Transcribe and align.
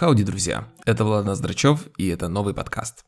Хауди, 0.00 0.24
друзья! 0.24 0.66
Это 0.86 1.04
Влад 1.04 1.26
Ноздрачев, 1.26 1.86
и 1.98 2.08
это 2.08 2.28
новый 2.28 2.54
подкаст. 2.54 3.04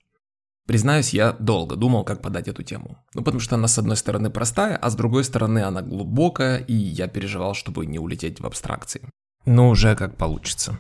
Признаюсь, 0.66 1.14
я 1.14 1.32
долго 1.32 1.74
думал, 1.74 2.04
как 2.04 2.20
подать 2.20 2.48
эту 2.48 2.62
тему. 2.64 2.98
Ну, 3.14 3.24
потому 3.24 3.40
что 3.40 3.54
она, 3.54 3.66
с 3.66 3.78
одной 3.78 3.96
стороны, 3.96 4.28
простая, 4.28 4.76
а 4.76 4.90
с 4.90 4.94
другой 4.94 5.24
стороны, 5.24 5.60
она 5.60 5.80
глубокая, 5.80 6.58
и 6.58 6.74
я 6.74 7.08
переживал, 7.08 7.54
чтобы 7.54 7.86
не 7.86 7.98
улететь 7.98 8.40
в 8.40 8.46
абстракции. 8.46 9.08
Но 9.46 9.70
уже 9.70 9.96
как 9.96 10.18
получится. 10.18 10.78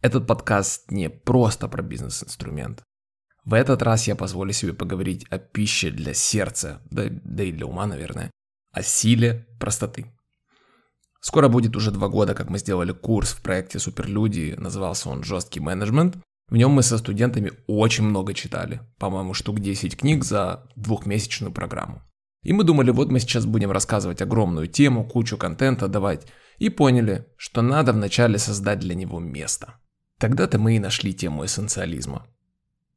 Этот 0.00 0.28
подкаст 0.28 0.92
не 0.92 1.10
просто 1.10 1.66
про 1.66 1.82
бизнес-инструмент. 1.82 2.84
В 3.44 3.52
этот 3.52 3.82
раз 3.82 4.06
я 4.06 4.14
позволю 4.14 4.52
себе 4.52 4.74
поговорить 4.74 5.26
о 5.28 5.38
пище 5.38 5.90
для 5.90 6.14
сердца, 6.14 6.82
да, 6.88 7.06
да 7.08 7.42
и 7.42 7.50
для 7.50 7.66
ума, 7.66 7.86
наверное, 7.86 8.30
о 8.70 8.84
силе 8.84 9.48
простоты. 9.58 10.06
Скоро 11.20 11.48
будет 11.48 11.74
уже 11.76 11.90
два 11.90 12.08
года, 12.08 12.34
как 12.34 12.48
мы 12.48 12.58
сделали 12.58 12.92
курс 12.92 13.32
в 13.32 13.42
проекте 13.42 13.78
Суперлюди, 13.78 14.54
назывался 14.56 15.10
он 15.10 15.24
«Жесткий 15.24 15.60
менеджмент». 15.60 16.16
В 16.48 16.56
нем 16.56 16.70
мы 16.70 16.82
со 16.82 16.96
студентами 16.96 17.52
очень 17.66 18.04
много 18.04 18.32
читали, 18.32 18.80
по-моему, 18.98 19.34
штук 19.34 19.60
10 19.60 19.98
книг 19.98 20.24
за 20.24 20.66
двухмесячную 20.76 21.52
программу. 21.52 22.02
И 22.42 22.52
мы 22.52 22.64
думали, 22.64 22.90
вот 22.90 23.10
мы 23.10 23.20
сейчас 23.20 23.44
будем 23.44 23.70
рассказывать 23.70 24.22
огромную 24.22 24.68
тему, 24.68 25.04
кучу 25.04 25.36
контента 25.36 25.88
давать, 25.88 26.26
и 26.58 26.70
поняли, 26.70 27.26
что 27.36 27.60
надо 27.60 27.92
вначале 27.92 28.38
создать 28.38 28.78
для 28.78 28.94
него 28.94 29.18
место. 29.18 29.74
Тогда-то 30.18 30.58
мы 30.58 30.76
и 30.76 30.80
нашли 30.80 31.12
тему 31.12 31.44
эссенциализма. 31.44 32.26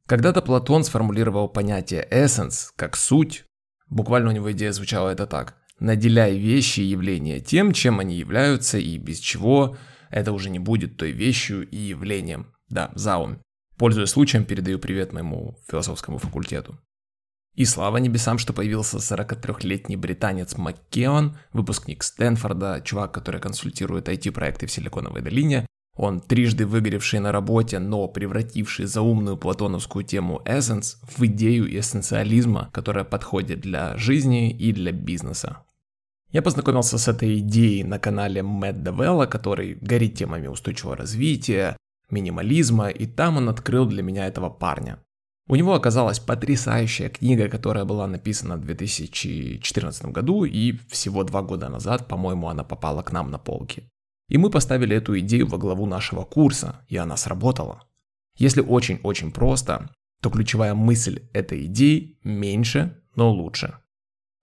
Когда-то 0.06 0.42
Платон 0.42 0.84
сформулировал 0.84 1.48
понятие 1.48 2.08
essence 2.10 2.68
как 2.76 2.96
суть, 2.96 3.44
буквально 3.88 4.30
у 4.30 4.32
него 4.32 4.50
идея 4.52 4.72
звучала 4.72 5.10
это 5.10 5.26
так– 5.26 5.56
наделяй 5.82 6.38
вещи 6.38 6.80
и 6.80 6.84
явления 6.84 7.40
тем, 7.40 7.72
чем 7.72 7.98
они 7.98 8.16
являются, 8.16 8.78
и 8.78 8.96
без 8.98 9.18
чего 9.18 9.76
это 10.10 10.32
уже 10.32 10.48
не 10.48 10.58
будет 10.58 10.96
той 10.96 11.10
вещью 11.10 11.68
и 11.68 11.76
явлением. 11.76 12.46
Да, 12.68 12.92
заум. 12.94 13.38
Пользуясь 13.76 14.10
случаем, 14.10 14.44
передаю 14.44 14.78
привет 14.78 15.12
моему 15.12 15.58
философскому 15.68 16.18
факультету. 16.18 16.78
И 17.54 17.64
слава 17.64 17.98
небесам, 17.98 18.38
что 18.38 18.52
появился 18.52 18.98
43-летний 18.98 19.96
британец 19.96 20.56
Маккеон, 20.56 21.36
выпускник 21.52 22.02
Стэнфорда, 22.02 22.80
чувак, 22.84 23.12
который 23.12 23.40
консультирует 23.40 24.08
IT-проекты 24.08 24.66
в 24.66 24.70
Силиконовой 24.70 25.20
долине. 25.20 25.66
Он 25.94 26.20
трижды 26.20 26.64
выгоревший 26.64 27.18
на 27.18 27.32
работе, 27.32 27.78
но 27.78 28.08
превративший 28.08 28.86
заумную 28.86 29.36
платоновскую 29.36 30.04
тему 30.04 30.40
essence 30.46 30.96
в 31.16 31.22
идею 31.26 31.78
эссенциализма, 31.78 32.70
которая 32.72 33.04
подходит 33.04 33.60
для 33.60 33.96
жизни 33.98 34.50
и 34.50 34.72
для 34.72 34.92
бизнеса. 34.92 35.64
Я 36.32 36.40
познакомился 36.40 36.96
с 36.96 37.08
этой 37.08 37.38
идеей 37.40 37.84
на 37.84 37.98
канале 37.98 38.42
Мэтт 38.42 38.82
Девелла, 38.82 39.26
который 39.26 39.74
горит 39.74 40.14
темами 40.16 40.46
устойчивого 40.46 40.96
развития, 40.96 41.76
минимализма, 42.10 42.88
и 42.88 43.06
там 43.06 43.36
он 43.36 43.50
открыл 43.50 43.84
для 43.84 44.02
меня 44.02 44.26
этого 44.26 44.48
парня. 44.48 44.98
У 45.46 45.56
него 45.56 45.74
оказалась 45.74 46.20
потрясающая 46.20 47.10
книга, 47.10 47.48
которая 47.50 47.84
была 47.84 48.06
написана 48.06 48.56
в 48.56 48.60
2014 48.60 50.06
году, 50.06 50.44
и 50.44 50.72
всего 50.88 51.22
два 51.24 51.42
года 51.42 51.68
назад, 51.68 52.08
по-моему, 52.08 52.48
она 52.48 52.64
попала 52.64 53.02
к 53.02 53.12
нам 53.12 53.30
на 53.30 53.38
полки. 53.38 53.84
И 54.28 54.38
мы 54.38 54.48
поставили 54.48 54.96
эту 54.96 55.18
идею 55.18 55.46
во 55.46 55.58
главу 55.58 55.84
нашего 55.84 56.24
курса, 56.24 56.86
и 56.88 56.96
она 56.96 57.18
сработала. 57.18 57.82
Если 58.38 58.62
очень-очень 58.62 59.32
просто, 59.32 59.90
то 60.22 60.30
ключевая 60.30 60.72
мысль 60.72 61.28
этой 61.34 61.66
идеи– 61.66 62.18
меньше, 62.24 63.02
но 63.16 63.30
лучше. 63.30 63.81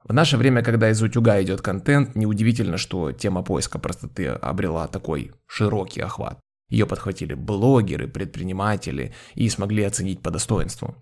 В 0.09 0.13
наше 0.13 0.37
время, 0.37 0.63
когда 0.63 0.89
из 0.89 0.99
утюга 1.03 1.39
идет 1.39 1.61
контент, 1.61 2.15
неудивительно, 2.15 2.77
что 2.77 3.11
тема 3.11 3.43
поиска 3.43 3.77
простоты 3.77 4.25
обрела 4.25 4.87
такой 4.87 5.33
широкий 5.45 6.01
охват. 6.01 6.39
Ее 6.67 6.87
подхватили 6.87 7.35
блогеры, 7.35 8.07
предприниматели 8.07 9.13
и 9.35 9.47
смогли 9.49 9.83
оценить 9.83 10.23
по 10.23 10.31
достоинству. 10.31 10.95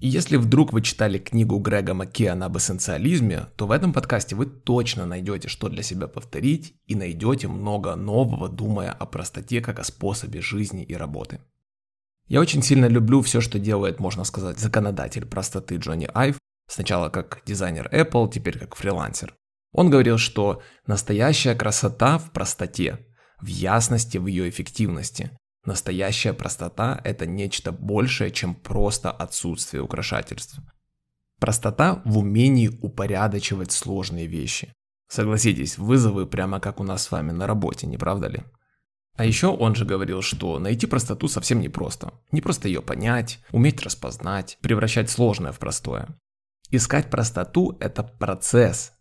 И 0.00 0.08
если 0.08 0.36
вдруг 0.36 0.72
вы 0.72 0.82
читали 0.82 1.18
книгу 1.18 1.56
Грега 1.58 1.94
Маккеана 1.94 2.46
об 2.46 2.56
эссенциализме, 2.56 3.46
то 3.54 3.68
в 3.68 3.70
этом 3.70 3.92
подкасте 3.92 4.34
вы 4.34 4.46
точно 4.46 5.06
найдете, 5.06 5.46
что 5.46 5.68
для 5.68 5.84
себя 5.84 6.08
повторить, 6.08 6.74
и 6.86 6.96
найдете 6.96 7.46
много 7.46 7.94
нового, 7.94 8.48
думая 8.48 8.90
о 8.90 9.06
простоте 9.06 9.60
как 9.60 9.78
о 9.78 9.84
способе 9.84 10.40
жизни 10.40 10.82
и 10.82 10.94
работы. 10.94 11.38
Я 12.26 12.40
очень 12.40 12.64
сильно 12.64 12.86
люблю 12.86 13.22
все, 13.22 13.40
что 13.40 13.60
делает, 13.60 14.00
можно 14.00 14.24
сказать, 14.24 14.58
законодатель 14.58 15.24
простоты 15.24 15.76
Джонни 15.76 16.08
Айв, 16.12 16.38
Сначала 16.72 17.10
как 17.10 17.42
дизайнер 17.44 17.86
Apple, 17.92 18.32
теперь 18.32 18.58
как 18.58 18.76
фрилансер. 18.76 19.36
Он 19.72 19.90
говорил, 19.90 20.16
что 20.16 20.62
настоящая 20.86 21.54
красота 21.54 22.16
в 22.16 22.30
простоте, 22.30 23.06
в 23.42 23.46
ясности 23.46 24.16
в 24.16 24.26
ее 24.26 24.48
эффективности. 24.48 25.36
Настоящая 25.66 26.32
простота– 26.32 26.98
это 27.04 27.26
нечто 27.26 27.72
большее, 27.72 28.30
чем 28.30 28.54
просто 28.54 29.10
отсутствие 29.10 29.82
украшательств. 29.82 30.60
Простота 31.38 32.00
в 32.06 32.16
умении 32.16 32.68
упорядочивать 32.80 33.72
сложные 33.72 34.26
вещи. 34.26 34.72
Согласитесь, 35.10 35.76
вызовы 35.76 36.24
прямо 36.24 36.58
как 36.58 36.80
у 36.80 36.84
нас 36.84 37.02
с 37.02 37.10
вами 37.10 37.32
на 37.32 37.46
работе, 37.46 37.86
не 37.86 37.98
правда 37.98 38.28
ли? 38.28 38.44
А 39.16 39.26
еще 39.26 39.48
он 39.48 39.74
же 39.74 39.84
говорил, 39.84 40.22
что 40.22 40.58
найти 40.58 40.86
простоту 40.86 41.28
совсем 41.28 41.60
непросто. 41.60 42.14
Не 42.30 42.40
просто 42.40 42.68
ее 42.68 42.80
понять, 42.80 43.40
уметь 43.50 43.82
распознать, 43.82 44.56
превращать 44.62 45.10
сложное 45.10 45.52
в 45.52 45.58
простое. 45.58 46.18
Искать 46.74 47.10
простоту– 47.10 47.76
это 47.80 48.02
процесс. 48.02 48.94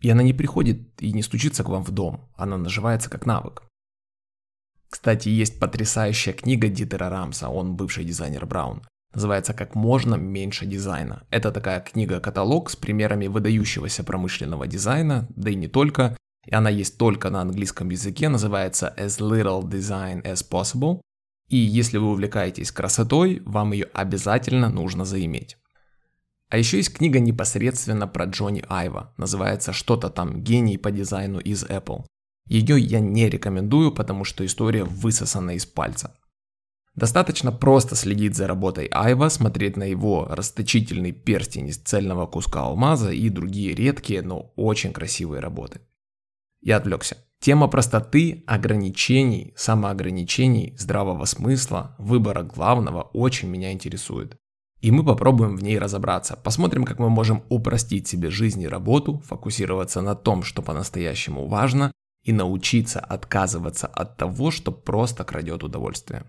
И 0.00 0.10
она 0.10 0.24
не 0.24 0.32
приходит 0.32 1.00
и 1.00 1.12
не 1.12 1.22
стучится 1.22 1.62
к 1.62 1.68
вам 1.68 1.84
в 1.84 1.92
дом, 1.92 2.28
она 2.34 2.56
наживается 2.58 3.08
как 3.08 3.26
навык. 3.26 3.62
Кстати, 4.90 5.28
есть 5.28 5.60
потрясающая 5.60 6.32
книга 6.32 6.68
Дитера 6.68 7.08
Рамса, 7.08 7.48
он 7.48 7.76
бывший 7.76 8.04
дизайнер 8.04 8.44
Браун. 8.44 8.82
Называется 9.14 9.54
«Как 9.54 9.76
можно 9.76 10.16
меньше 10.16 10.66
дизайна». 10.66 11.24
Это 11.30 11.52
такая 11.52 11.80
книга-каталог 11.80 12.70
с 12.70 12.74
примерами 12.76 13.28
выдающегося 13.28 14.02
промышленного 14.02 14.66
дизайна, 14.66 15.28
да 15.36 15.50
и 15.50 15.54
не 15.54 15.68
только. 15.68 16.16
И 16.44 16.52
она 16.52 16.70
есть 16.70 16.98
только 16.98 17.30
на 17.30 17.40
английском 17.40 17.88
языке, 17.88 18.28
называется 18.28 18.92
«As 18.98 19.20
little 19.20 19.62
design 19.62 20.24
as 20.24 20.44
possible». 20.44 21.00
И 21.48 21.56
если 21.56 21.98
вы 21.98 22.10
увлекаетесь 22.10 22.72
красотой, 22.72 23.42
вам 23.46 23.70
ее 23.70 23.86
обязательно 23.94 24.68
нужно 24.68 25.04
заиметь. 25.04 25.56
А 26.56 26.58
еще 26.58 26.78
есть 26.78 26.94
книга 26.94 27.20
непосредственно 27.20 28.08
про 28.08 28.24
Джонни 28.24 28.64
Айва, 28.70 29.12
называется 29.18 29.74
что-то 29.74 30.08
там 30.08 30.42
«Гений 30.42 30.78
по 30.78 30.90
дизайну 30.90 31.38
из 31.38 31.64
Apple». 31.64 32.06
Ее 32.48 32.78
я 32.78 32.98
не 32.98 33.28
рекомендую, 33.28 33.92
потому 33.92 34.24
что 34.24 34.42
история 34.42 34.84
высосана 34.84 35.50
из 35.50 35.66
пальца. 35.66 36.18
Достаточно 36.94 37.52
просто 37.52 37.94
следить 37.94 38.36
за 38.36 38.46
работой 38.46 38.86
Айва, 38.86 39.28
смотреть 39.28 39.76
на 39.76 39.82
его 39.82 40.28
расточительный 40.30 41.12
перстень 41.12 41.68
из 41.68 41.76
цельного 41.76 42.26
куска 42.26 42.62
алмаза 42.62 43.12
и 43.12 43.28
другие 43.28 43.74
редкие, 43.74 44.22
но 44.22 44.54
очень 44.56 44.94
красивые 44.94 45.40
работы. 45.40 45.82
Я 46.62 46.78
отвлекся. 46.78 47.18
Тема 47.38 47.68
простоты, 47.68 48.44
ограничений, 48.46 49.52
самоограничений, 49.56 50.74
здравого 50.78 51.26
смысла, 51.26 51.94
выбора 51.98 52.44
главного 52.44 53.02
очень 53.02 53.50
меня 53.50 53.72
интересует. 53.72 54.38
И 54.80 54.90
мы 54.90 55.04
попробуем 55.04 55.56
в 55.56 55.62
ней 55.62 55.78
разобраться. 55.78 56.36
Посмотрим, 56.36 56.84
как 56.84 56.98
мы 56.98 57.08
можем 57.08 57.42
упростить 57.48 58.06
себе 58.06 58.30
жизнь 58.30 58.62
и 58.62 58.68
работу, 58.68 59.22
фокусироваться 59.26 60.02
на 60.02 60.14
том, 60.14 60.42
что 60.42 60.62
по-настоящему 60.62 61.46
важно, 61.46 61.92
и 62.24 62.32
научиться 62.32 62.98
отказываться 62.98 63.86
от 63.86 64.16
того, 64.16 64.50
что 64.50 64.72
просто 64.72 65.24
крадет 65.24 65.62
удовольствие. 65.62 66.24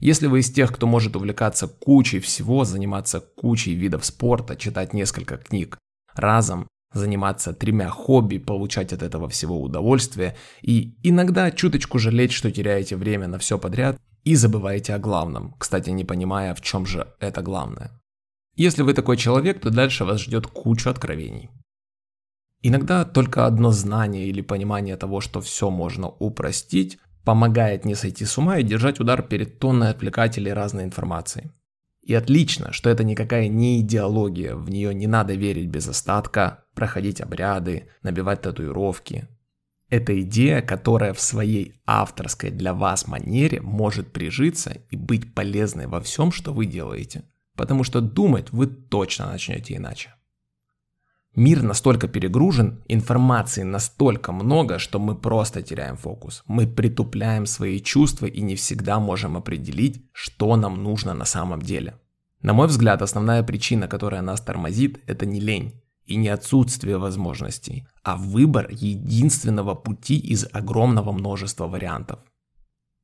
Если 0.00 0.26
вы 0.26 0.40
из 0.40 0.50
тех, 0.50 0.74
кто 0.74 0.86
может 0.86 1.16
увлекаться 1.16 1.68
кучей 1.68 2.20
всего, 2.20 2.64
заниматься 2.64 3.20
кучей 3.20 3.74
видов 3.74 4.04
спорта, 4.04 4.56
читать 4.56 4.92
несколько 4.92 5.38
книг 5.38 5.78
разом, 6.14 6.68
заниматься 6.92 7.52
тремя 7.52 7.88
хобби, 7.88 8.38
получать 8.38 8.92
от 8.92 9.02
этого 9.02 9.28
всего 9.28 9.60
удовольствие 9.60 10.36
и 10.62 10.96
иногда 11.02 11.50
чуточку 11.50 11.98
жалеть, 11.98 12.32
что 12.32 12.50
теряете 12.50 12.96
время 12.96 13.28
на 13.28 13.38
все 13.38 13.58
подряд, 13.58 13.98
и 14.26 14.34
забываете 14.34 14.92
о 14.92 14.98
главном, 14.98 15.54
кстати, 15.56 15.90
не 15.90 16.04
понимая, 16.04 16.52
в 16.52 16.60
чем 16.60 16.84
же 16.84 17.14
это 17.20 17.42
главное. 17.42 17.92
Если 18.56 18.82
вы 18.82 18.92
такой 18.92 19.16
человек, 19.16 19.60
то 19.60 19.70
дальше 19.70 20.04
вас 20.04 20.20
ждет 20.20 20.48
куча 20.48 20.90
откровений. 20.90 21.48
Иногда 22.60 23.04
только 23.04 23.46
одно 23.46 23.70
знание 23.70 24.26
или 24.26 24.40
понимание 24.40 24.96
того, 24.96 25.20
что 25.20 25.40
все 25.40 25.70
можно 25.70 26.08
упростить, 26.08 26.98
помогает 27.24 27.84
не 27.84 27.94
сойти 27.94 28.24
с 28.24 28.36
ума 28.36 28.58
и 28.58 28.64
держать 28.64 28.98
удар 28.98 29.22
перед 29.22 29.60
тонной 29.60 29.90
отвлекателей 29.90 30.52
разной 30.52 30.82
информации. 30.82 31.52
И 32.02 32.12
отлично, 32.12 32.72
что 32.72 32.90
это 32.90 33.04
никакая 33.04 33.46
не 33.46 33.80
идеология, 33.80 34.56
в 34.56 34.68
нее 34.70 34.92
не 34.92 35.06
надо 35.06 35.34
верить 35.34 35.68
без 35.68 35.86
остатка, 35.86 36.64
проходить 36.74 37.20
обряды, 37.20 37.90
набивать 38.02 38.42
татуировки, 38.42 39.28
это 39.88 40.20
идея, 40.22 40.62
которая 40.62 41.12
в 41.12 41.20
своей 41.20 41.80
авторской 41.86 42.50
для 42.50 42.74
вас 42.74 43.06
манере 43.06 43.60
может 43.60 44.12
прижиться 44.12 44.78
и 44.90 44.96
быть 44.96 45.34
полезной 45.34 45.86
во 45.86 46.00
всем, 46.00 46.32
что 46.32 46.52
вы 46.52 46.66
делаете. 46.66 47.24
Потому 47.54 47.84
что 47.84 48.00
думать 48.00 48.50
вы 48.50 48.66
точно 48.66 49.26
начнете 49.26 49.76
иначе. 49.76 50.14
Мир 51.36 51.62
настолько 51.62 52.08
перегружен, 52.08 52.82
информации 52.88 53.62
настолько 53.62 54.32
много, 54.32 54.78
что 54.78 54.98
мы 54.98 55.14
просто 55.14 55.62
теряем 55.62 55.96
фокус. 55.96 56.42
Мы 56.46 56.66
притупляем 56.66 57.46
свои 57.46 57.80
чувства 57.80 58.26
и 58.26 58.40
не 58.40 58.56
всегда 58.56 58.98
можем 58.98 59.36
определить, 59.36 60.06
что 60.12 60.56
нам 60.56 60.82
нужно 60.82 61.14
на 61.14 61.26
самом 61.26 61.60
деле. 61.60 62.00
На 62.40 62.54
мой 62.54 62.68
взгляд, 62.68 63.02
основная 63.02 63.42
причина, 63.42 63.86
которая 63.86 64.22
нас 64.22 64.40
тормозит, 64.40 65.00
это 65.06 65.26
не 65.26 65.40
лень 65.40 65.82
и 66.06 66.16
не 66.16 66.28
отсутствие 66.28 66.98
возможностей, 66.98 67.86
а 68.02 68.16
выбор 68.16 68.68
единственного 68.70 69.74
пути 69.74 70.18
из 70.18 70.46
огромного 70.52 71.12
множества 71.12 71.66
вариантов. 71.66 72.20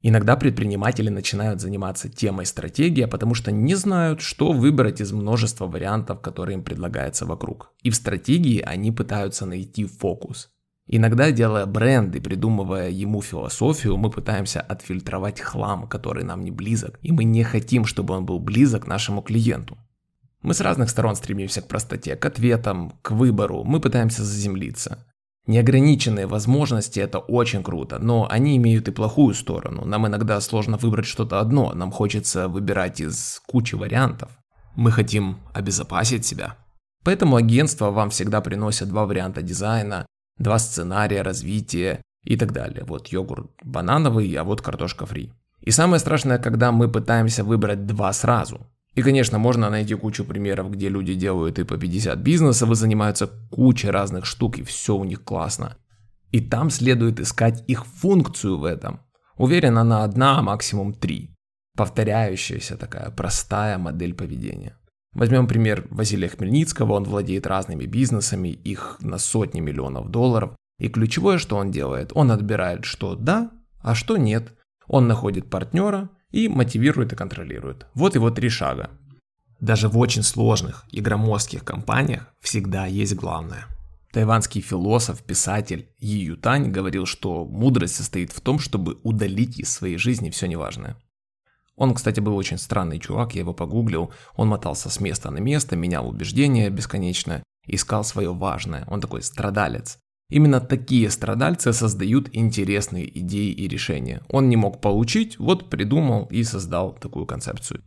Иногда 0.05 0.35
предприниматели 0.37 1.09
начинают 1.09 1.61
заниматься 1.61 2.09
темой 2.09 2.45
стратегия, 2.45 3.07
потому 3.07 3.35
что 3.35 3.53
не 3.53 3.77
знают, 3.77 4.21
что 4.21 4.51
выбрать 4.53 5.01
из 5.01 5.13
множества 5.13 5.67
вариантов, 5.67 6.21
которые 6.21 6.57
им 6.57 6.65
предлагается 6.65 7.25
вокруг. 7.25 7.73
И 7.83 7.91
в 7.91 7.95
стратегии 7.95 8.61
они 8.61 8.91
пытаются 8.91 9.47
найти 9.47 9.85
фокус. 9.85 10.51
Иногда, 10.89 11.31
делая 11.31 11.67
бренд 11.67 12.17
и 12.17 12.21
придумывая 12.21 12.91
ему 12.91 13.23
философию, 13.23 13.97
мы 13.97 14.11
пытаемся 14.11 14.61
отфильтровать 14.61 15.41
хлам, 15.41 15.87
который 15.87 16.25
нам 16.25 16.43
не 16.43 16.51
близок, 16.51 16.99
и 17.03 17.13
мы 17.13 17.23
не 17.23 17.45
хотим, 17.45 17.85
чтобы 17.85 18.15
он 18.15 18.27
был 18.27 18.41
близок 18.41 18.89
нашему 18.89 19.23
клиенту. 19.23 19.79
Мы 20.43 20.55
с 20.55 20.61
разных 20.61 20.91
сторон 20.91 21.15
стремимся 21.15 21.63
к 21.63 21.69
простоте, 21.69 22.17
к 22.17 22.25
ответам, 22.27 22.99
к 23.03 23.13
выбору, 23.13 23.63
мы 23.65 23.81
пытаемся 23.81 24.25
заземлиться. 24.25 25.07
Неограниченные 25.47 26.27
возможности– 26.27 27.01
это 27.01 27.19
очень 27.19 27.63
круто, 27.63 27.99
но 27.99 28.29
они 28.31 28.57
имеют 28.57 28.89
и 28.89 28.93
плохую 28.93 29.35
сторону. 29.35 29.85
Нам 29.85 30.07
иногда 30.07 30.41
сложно 30.41 30.77
выбрать 30.77 31.07
что-то 31.07 31.41
одно, 31.41 31.73
нам 31.75 31.91
хочется 31.91 32.49
выбирать 32.49 33.01
из 33.01 33.41
кучи 33.47 33.75
вариантов. 33.75 34.31
Мы 34.77 34.91
хотим 34.93 35.39
обезопасить 35.53 36.25
себя. 36.25 36.57
Поэтому 37.05 37.37
агентство 37.37 37.91
вам 37.91 38.11
всегда 38.11 38.41
приносит 38.41 38.89
два 38.89 39.05
варианта 39.05 39.43
дизайна, 39.43 40.07
два 40.39 40.59
сценария 40.59 41.23
развития 41.23 42.01
и 42.25 42.37
так 42.37 42.53
далее. 42.53 42.85
Вот 42.85 43.09
йогурт 43.09 43.51
банановый, 43.65 44.33
а 44.35 44.45
вот 44.45 44.63
картошка 44.63 45.07
фри. 45.07 45.33
И 45.61 45.71
самое 45.71 45.99
страшное, 45.99 46.39
когда 46.39 46.71
мы 46.71 46.89
пытаемся 46.89 47.45
выбрать 47.45 47.87
два 47.87 48.13
сразу. 48.13 48.67
И, 48.95 49.03
конечно, 49.03 49.39
можно 49.39 49.71
найти 49.71 49.95
кучу 49.95 50.25
примеров, 50.25 50.71
где 50.71 50.89
люди 50.89 51.15
делают 51.15 51.59
и 51.59 51.65
по 51.65 51.79
50 51.79 52.19
бизнесов 52.19 52.71
и 52.71 52.75
занимаются 52.75 53.27
кучей 53.51 53.91
разных 53.91 54.27
штук, 54.27 54.59
и 54.59 54.63
все 54.63 54.95
у 54.95 55.05
них 55.05 55.25
классно. 55.25 55.77
И 56.31 56.41
там 56.41 56.71
следует 56.71 57.21
искать 57.21 57.65
их 57.69 57.87
функцию 57.87 58.59
в 58.59 58.65
этом. 58.65 59.01
Уверен, 59.37 59.79
она 59.79 60.05
одна, 60.05 60.39
а 60.39 60.43
максимум 60.43 60.93
три. 60.93 61.35
Повторяющаяся 61.75 62.77
такая 62.77 63.11
простая 63.11 63.79
модель 63.79 64.15
поведения. 64.15 64.77
Возьмем 65.15 65.47
пример 65.47 65.87
Василия 65.91 66.29
Хмельницкого, 66.29 66.93
он 66.93 67.05
владеет 67.05 67.47
разными 67.47 67.85
бизнесами, 67.85 68.49
их 68.49 68.97
на 69.01 69.19
сотни 69.19 69.61
миллионов 69.61 70.11
долларов. 70.11 70.55
И 70.79 70.89
ключевое, 70.89 71.39
что 71.39 71.57
он 71.57 71.71
делает, 71.71 72.13
он 72.15 72.31
отбирает, 72.31 72.85
что 72.85 73.15
да, 73.15 73.51
а 73.81 73.95
что 73.95 74.17
нет. 74.17 74.53
Он 74.87 75.07
находит 75.07 75.49
партнера 75.49 76.11
и 76.33 76.49
мотивирует 76.49 77.13
и 77.13 77.17
контролирует. 77.17 77.87
Вот 77.95 78.15
его 78.15 78.31
три 78.31 78.49
шага. 78.49 78.91
Даже 79.61 79.89
в 79.89 79.97
очень 79.97 80.25
сложных 80.25 80.85
и 80.91 81.01
громоздких 81.01 81.65
компаниях 81.65 82.27
всегда 82.41 82.87
есть 82.87 83.15
главное. 83.15 83.67
Тайванский 84.13 84.61
философ, 84.61 85.23
писатель 85.23 85.89
Yi 86.01 86.35
Ютань 86.35 86.71
говорил, 86.71 87.07
что 87.07 87.45
мудрость 87.47 87.95
состоит 87.95 88.33
в 88.33 88.41
том, 88.41 88.59
чтобы 88.59 88.99
удалить 89.05 89.59
из 89.59 89.73
своей 89.73 89.97
жизни 89.97 90.31
все 90.31 90.47
неважное. 90.49 90.97
Он, 91.77 91.95
кстати, 91.95 92.21
был 92.21 92.37
очень 92.37 92.59
странный 92.59 92.99
чувак, 92.99 93.35
я 93.35 93.41
его 93.41 93.55
погуглил. 93.55 94.13
Он 94.37 94.49
мотался 94.49 94.91
с 94.91 95.01
места 95.01 95.31
на 95.31 95.39
место, 95.39 95.77
менял 95.77 96.07
убеждения 96.07 96.69
бесконечно, 96.69 97.43
искал 97.67 98.05
свое 98.05 98.35
важное. 98.35 98.85
Он 98.89 99.01
такой 99.01 99.23
страдалец. 99.23 99.99
Именно 100.31 100.61
такие 100.61 101.11
страдальцы 101.11 101.73
создают 101.73 102.31
интересные 102.33 103.07
идеи 103.21 103.53
и 103.53 103.69
решения. 103.69 104.23
Он 104.29 104.49
не 104.49 104.57
мог 104.57 104.81
получить, 104.81 105.39
вот 105.39 105.69
придумал 105.69 106.27
и 106.31 106.43
создал 106.43 106.95
такую 106.95 107.27
концепцию. 107.27 107.83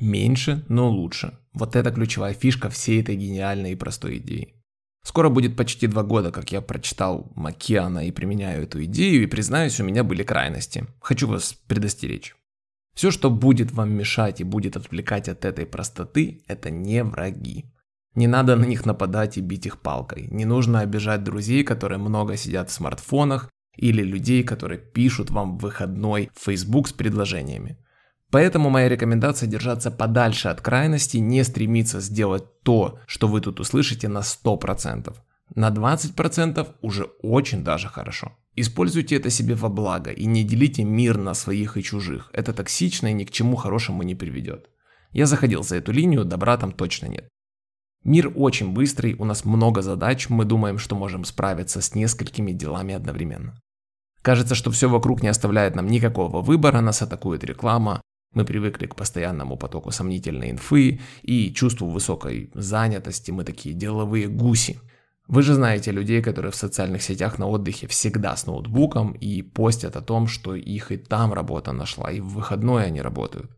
Меньше, 0.00 0.64
но 0.68 0.90
лучше. 0.90 1.38
Вот 1.52 1.76
это 1.76 1.90
ключевая 1.90 2.32
фишка 2.32 2.70
всей 2.70 3.02
этой 3.02 3.16
гениальной 3.16 3.72
и 3.72 3.76
простой 3.76 4.16
идеи. 4.18 4.54
Скоро 5.04 5.28
будет 5.28 5.56
почти 5.56 5.86
два 5.88 6.04
года, 6.04 6.30
как 6.30 6.52
я 6.52 6.60
прочитал 6.60 7.30
Макиана 7.34 8.06
и 8.06 8.12
применяю 8.12 8.62
эту 8.62 8.84
идею, 8.84 9.24
и 9.24 9.26
признаюсь, 9.26 9.80
у 9.80 9.84
меня 9.84 10.04
были 10.04 10.22
крайности. 10.22 10.86
Хочу 11.00 11.26
вас 11.26 11.54
предостеречь. 11.66 12.36
Все, 12.94 13.10
что 13.10 13.30
будет 13.30 13.72
вам 13.72 13.92
мешать 13.92 14.40
и 14.40 14.44
будет 14.44 14.76
отвлекать 14.76 15.28
от 15.28 15.44
этой 15.44 15.66
простоты, 15.66 16.42
это 16.46 16.70
не 16.70 17.02
враги. 17.02 17.64
Не 18.14 18.26
надо 18.26 18.56
на 18.56 18.64
них 18.64 18.84
нападать 18.84 19.38
и 19.38 19.40
бить 19.40 19.66
их 19.66 19.80
палкой. 19.80 20.28
Не 20.30 20.44
нужно 20.44 20.80
обижать 20.80 21.24
друзей, 21.24 21.64
которые 21.64 21.98
много 21.98 22.36
сидят 22.36 22.70
в 22.70 22.72
смартфонах, 22.72 23.48
или 23.76 24.02
людей, 24.02 24.42
которые 24.42 24.78
пишут 24.78 25.30
вам 25.30 25.56
в 25.56 25.62
выходной 25.62 26.30
в 26.34 26.44
Facebook 26.44 26.88
с 26.88 26.92
предложениями. 26.92 27.78
Поэтому 28.30 28.70
моя 28.70 28.88
рекомендация 28.88 29.46
держаться 29.46 29.90
подальше 29.90 30.48
от 30.48 30.60
крайностей, 30.60 31.20
не 31.20 31.44
стремиться 31.44 32.00
сделать 32.00 32.62
то, 32.62 32.98
что 33.06 33.28
вы 33.28 33.40
тут 33.40 33.60
услышите 33.60 34.08
на 34.08 34.20
100%. 34.20 35.14
На 35.54 35.68
20% 35.68 36.66
уже 36.80 37.04
очень 37.22 37.62
даже 37.62 37.88
хорошо. 37.88 38.32
Используйте 38.56 39.16
это 39.16 39.28
себе 39.28 39.54
во 39.54 39.68
благо 39.68 40.10
и 40.10 40.24
не 40.24 40.44
делите 40.44 40.84
мир 40.84 41.18
на 41.18 41.34
своих 41.34 41.76
и 41.76 41.82
чужих. 41.82 42.30
Это 42.32 42.54
токсично 42.54 43.08
и 43.08 43.12
ни 43.12 43.24
к 43.24 43.30
чему 43.30 43.56
хорошему 43.56 44.02
не 44.02 44.14
приведет. 44.14 44.70
Я 45.10 45.26
заходил 45.26 45.62
за 45.62 45.76
эту 45.76 45.92
линию, 45.92 46.24
добра 46.24 46.56
там 46.56 46.72
точно 46.72 47.06
нет. 47.06 47.28
Мир 48.04 48.32
очень 48.34 48.72
быстрый, 48.72 49.14
у 49.14 49.24
нас 49.24 49.44
много 49.44 49.80
задач, 49.80 50.28
мы 50.28 50.44
думаем, 50.44 50.78
что 50.78 50.96
можем 50.96 51.24
справиться 51.24 51.80
с 51.80 51.94
несколькими 51.94 52.50
делами 52.50 52.94
одновременно. 52.94 53.54
Кажется, 54.22 54.56
что 54.56 54.72
все 54.72 54.88
вокруг 54.88 55.22
не 55.22 55.28
оставляет 55.28 55.76
нам 55.76 55.86
никакого 55.86 56.42
выбора, 56.42 56.80
нас 56.80 57.02
атакует 57.02 57.44
реклама, 57.44 58.00
мы 58.34 58.44
привыкли 58.44 58.86
к 58.86 58.96
постоянному 58.96 59.56
потоку 59.56 59.92
сомнительной 59.92 60.50
инфы 60.50 61.00
и 61.22 61.52
чувству 61.52 61.88
высокой 61.88 62.50
занятости, 62.54 63.30
мы 63.30 63.44
такие 63.44 63.74
деловые 63.74 64.26
гуси. 64.26 64.80
Вы 65.28 65.42
же 65.42 65.54
знаете 65.54 65.92
людей, 65.92 66.22
которые 66.22 66.50
в 66.50 66.56
социальных 66.56 67.02
сетях 67.02 67.38
на 67.38 67.46
отдыхе 67.46 67.86
всегда 67.86 68.36
с 68.36 68.46
ноутбуком 68.46 69.12
и 69.12 69.42
постят 69.42 69.96
о 69.96 70.02
том, 70.02 70.26
что 70.26 70.56
их 70.56 70.90
и 70.90 70.96
там 70.96 71.32
работа 71.32 71.72
нашла, 71.72 72.10
и 72.10 72.20
в 72.20 72.30
выходной 72.30 72.86
они 72.86 73.00
работают. 73.00 73.50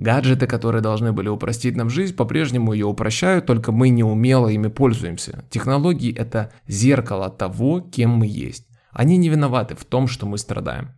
Гаджеты, 0.00 0.46
которые 0.46 0.80
должны 0.80 1.12
были 1.12 1.28
упростить 1.28 1.76
нам 1.76 1.90
жизнь, 1.90 2.16
по-прежнему 2.16 2.72
ее 2.72 2.86
упрощают, 2.86 3.44
только 3.44 3.70
мы 3.70 3.90
неумело 3.90 4.48
ими 4.48 4.68
пользуемся. 4.68 5.44
Технологии– 5.50 6.10
это 6.16 6.50
зеркало 6.66 7.28
того, 7.28 7.82
кем 7.82 8.08
мы 8.08 8.26
есть. 8.26 8.66
Они 8.92 9.18
не 9.18 9.28
виноваты 9.28 9.76
в 9.76 9.84
том, 9.84 10.08
что 10.08 10.24
мы 10.24 10.38
страдаем. 10.38 10.92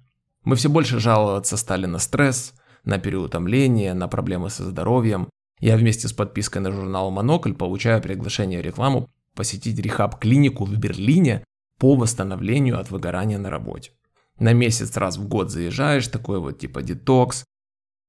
Мы 0.45 0.55
все 0.55 0.71
больше 0.71 1.01
жаловаться 1.01 1.57
стали 1.57 1.87
на 1.87 1.99
стресс, 1.99 2.55
на 2.85 2.99
переутомление, 2.99 3.93
на 3.93 4.07
проблемы 4.07 4.51
со 4.51 4.63
здоровьем. 4.63 5.29
Я 5.59 5.77
вместе 5.77 6.07
с 6.07 6.13
подпиской 6.13 6.63
на 6.63 6.71
журнал 6.71 7.11
«Монокль» 7.11 7.55
получаю 7.55 8.01
приглашение 8.01 8.63
рекламу 8.63 9.09
посетить 9.35 9.81
рехаб-клинику 9.81 10.65
в 10.65 10.77
Берлине 10.77 11.43
по 11.81 11.97
восстановлению 11.97 12.79
от 12.79 12.93
выгорания 12.93 13.39
на 13.39 13.51
работе. 13.51 13.91
На 14.39 14.53
месяц 14.53 14.97
раз 14.97 15.17
в 15.19 15.27
год 15.27 15.51
заезжаешь, 15.51 16.07
такой 16.07 16.39
вот 16.39 16.61
типа 16.61 16.83
детокс, 16.83 17.45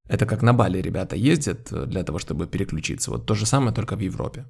это 0.07 0.25
как 0.25 0.41
на 0.41 0.53
Бали 0.53 0.81
ребята 0.81 1.15
ездят 1.15 1.72
э, 1.72 1.86
для 1.86 2.03
того, 2.03 2.19
чтобы 2.19 2.48
переключиться. 2.48 3.12
Вот 3.12 3.25
то 3.25 3.36
же 3.36 3.45
самое, 3.45 3.74
только 3.74 3.95
в 3.95 4.00
Европе. 4.00 4.45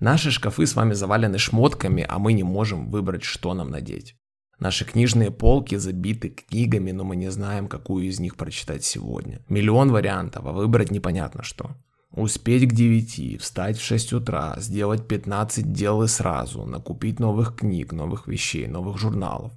Наши 0.00 0.30
шкафы 0.30 0.66
с 0.66 0.74
вами 0.74 0.94
завалены 0.94 1.38
шмотками, 1.38 2.04
а 2.08 2.18
мы 2.18 2.32
не 2.32 2.42
можем 2.42 2.90
выбрать, 2.90 3.22
что 3.22 3.54
нам 3.54 3.70
надеть. 3.70 4.16
Наши 4.58 4.84
книжные 4.84 5.30
полки 5.30 5.76
забиты 5.76 6.28
книгами, 6.28 6.92
но 6.92 7.04
мы 7.04 7.16
не 7.16 7.30
знаем, 7.30 7.68
какую 7.68 8.06
из 8.06 8.20
них 8.20 8.36
прочитать 8.36 8.84
сегодня. 8.84 9.40
Миллион 9.48 9.90
вариантов, 9.90 10.46
а 10.46 10.52
выбрать 10.52 10.90
непонятно 10.90 11.42
что. 11.42 11.76
Успеть 12.12 12.68
к 12.68 12.72
9, 12.72 13.40
встать 13.40 13.78
в 13.78 13.82
6 13.82 14.12
утра, 14.12 14.54
сделать 14.58 15.08
15 15.08 15.72
дел 15.72 16.02
и 16.02 16.08
сразу, 16.08 16.64
накупить 16.64 17.18
новых 17.18 17.56
книг, 17.56 17.92
новых 17.92 18.28
вещей, 18.28 18.66
новых 18.66 18.98
журналов. 18.98 19.52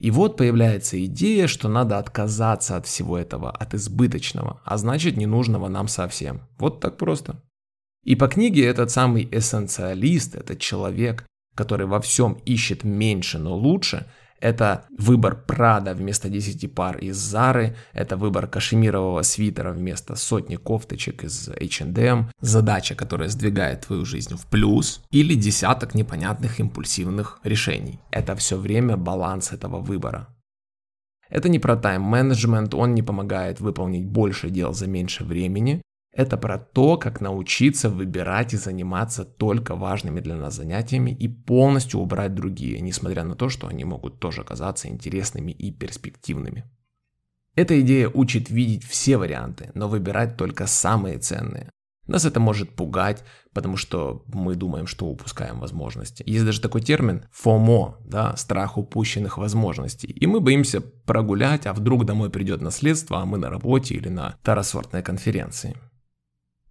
И 0.00 0.10
вот 0.10 0.38
появляется 0.38 1.02
идея, 1.04 1.46
что 1.46 1.68
надо 1.68 1.98
отказаться 1.98 2.76
от 2.76 2.86
всего 2.86 3.18
этого, 3.18 3.50
от 3.50 3.74
избыточного, 3.74 4.62
а 4.64 4.78
значит 4.78 5.18
ненужного 5.18 5.68
нам 5.68 5.88
совсем. 5.88 6.48
Вот 6.58 6.80
так 6.80 6.96
просто. 6.96 7.42
И 8.02 8.16
по 8.16 8.26
книге 8.26 8.64
этот 8.64 8.90
самый 8.90 9.28
эссенциалист, 9.30 10.34
этот 10.34 10.58
человек, 10.58 11.26
который 11.54 11.86
во 11.86 12.00
всем 12.00 12.38
ищет 12.46 12.82
меньше, 12.82 13.38
но 13.38 13.54
лучше, 13.54 14.10
это 14.40 14.86
выбор 14.98 15.36
Прада 15.46 15.94
вместо 15.94 16.28
10 16.28 16.74
пар 16.74 16.98
из 16.98 17.16
Зары, 17.16 17.76
это 17.92 18.16
выбор 18.16 18.46
кашемирового 18.46 19.22
свитера 19.22 19.72
вместо 19.72 20.16
сотни 20.16 20.56
кофточек 20.56 21.24
из 21.24 21.48
H&M, 21.48 22.30
задача, 22.40 22.94
которая 22.94 23.28
сдвигает 23.28 23.86
твою 23.86 24.04
жизнь 24.04 24.36
в 24.36 24.46
плюс, 24.46 25.02
или 25.10 25.34
десяток 25.34 25.94
непонятных 25.94 26.60
импульсивных 26.60 27.38
решений. 27.44 28.00
Это 28.10 28.34
все 28.36 28.56
время 28.56 28.96
баланс 28.96 29.52
этого 29.52 29.80
выбора. 29.80 30.28
Это 31.28 31.48
не 31.48 31.60
про 31.60 31.76
тайм-менеджмент, 31.76 32.74
он 32.74 32.94
не 32.94 33.02
помогает 33.02 33.60
выполнить 33.60 34.04
больше 34.04 34.50
дел 34.50 34.72
за 34.72 34.88
меньше 34.88 35.24
времени, 35.24 35.80
Это 36.12 36.36
про 36.36 36.58
то, 36.58 36.96
как 36.96 37.20
научиться 37.20 37.88
выбирать 37.88 38.52
и 38.52 38.56
заниматься 38.56 39.24
только 39.24 39.76
важными 39.76 40.20
для 40.20 40.34
нас 40.34 40.54
занятиями 40.54 41.12
и 41.12 41.28
полностью 41.28 42.00
убрать 42.00 42.34
другие, 42.34 42.80
несмотря 42.80 43.22
на 43.22 43.36
то, 43.36 43.48
что 43.48 43.68
они 43.68 43.84
могут 43.84 44.18
тоже 44.18 44.42
казаться 44.42 44.88
интересными 44.88 45.52
и 45.52 45.70
перспективными. 45.70 46.64
Эта 47.54 47.80
идея 47.80 48.08
учит 48.08 48.50
видеть 48.50 48.84
все 48.84 49.18
варианты, 49.18 49.70
но 49.74 49.88
выбирать 49.88 50.36
только 50.36 50.66
самые 50.66 51.18
ценные. 51.18 51.70
Нас 52.06 52.24
это 52.24 52.40
может 52.40 52.74
пугать, 52.74 53.22
потому 53.52 53.76
что 53.76 54.24
мы 54.26 54.56
думаем, 54.56 54.88
что 54.88 55.06
упускаем 55.06 55.60
возможности. 55.60 56.24
Есть 56.26 56.44
даже 56.44 56.60
такой 56.60 56.80
термин 56.80 57.26
FOMO, 57.32 57.94
да, 58.04 58.36
страх 58.36 58.78
упущенных 58.78 59.38
возможностей. 59.38 60.08
И 60.08 60.26
мы 60.26 60.40
боимся 60.40 60.80
прогулять, 60.80 61.66
а 61.66 61.72
вдруг 61.72 62.04
домой 62.06 62.30
придет 62.30 62.62
наследство, 62.62 63.20
а 63.20 63.26
мы 63.26 63.38
на 63.38 63.48
работе 63.48 63.94
или 63.94 64.08
на 64.08 64.36
тарасортной 64.42 65.02
конференции. 65.02 65.76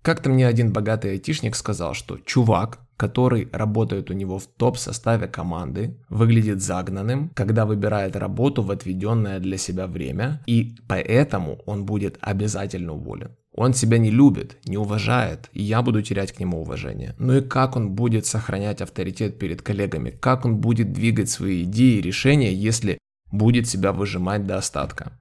Как-то 0.02 0.30
мне 0.30 0.48
один 0.48 0.72
богатый 0.72 1.12
айтишник 1.12 1.56
сказал, 1.56 1.94
что 1.94 2.18
чувак, 2.18 2.80
который 2.96 3.50
работает 3.52 4.10
у 4.10 4.14
него 4.14 4.40
в 4.40 4.48
топ-составе 4.48 5.28
команды, 5.28 5.98
выглядит 6.10 6.62
загнанным, 6.62 7.32
когда 7.36 7.66
выбирает 7.66 8.16
работу 8.16 8.62
в 8.62 8.72
отведенное 8.72 9.40
для 9.40 9.58
себя 9.58 9.88
время, 9.88 10.42
и 10.48 10.76
поэтому 10.88 11.60
он 11.66 11.86
будет 11.86 12.18
обязательно 12.22 12.94
уволен. 12.94 13.36
Он 13.54 13.74
себя 13.74 13.98
не 13.98 14.10
любит, 14.10 14.58
не 14.66 14.78
уважает, 14.78 15.50
и 15.52 15.62
я 15.62 15.82
буду 15.82 16.02
терять 16.02 16.32
к 16.32 16.40
нему 16.40 16.62
уважение. 16.62 17.16
Ну 17.18 17.38
и 17.38 17.42
как 17.42 17.76
он 17.76 17.92
будет 17.92 18.26
сохранять 18.26 18.82
авторитет 18.82 19.38
перед 19.38 19.62
коллегами? 19.62 20.12
Как 20.12 20.46
он 20.46 20.58
будет 20.58 20.94
двигать 20.94 21.30
свои 21.30 21.64
идеи 21.64 21.98
и 21.98 22.02
решения, 22.02 22.54
если 22.54 23.00
будет 23.32 23.68
себя 23.68 23.92
выжимать 23.92 24.48
до 24.48 24.58
остатка? 24.58 25.20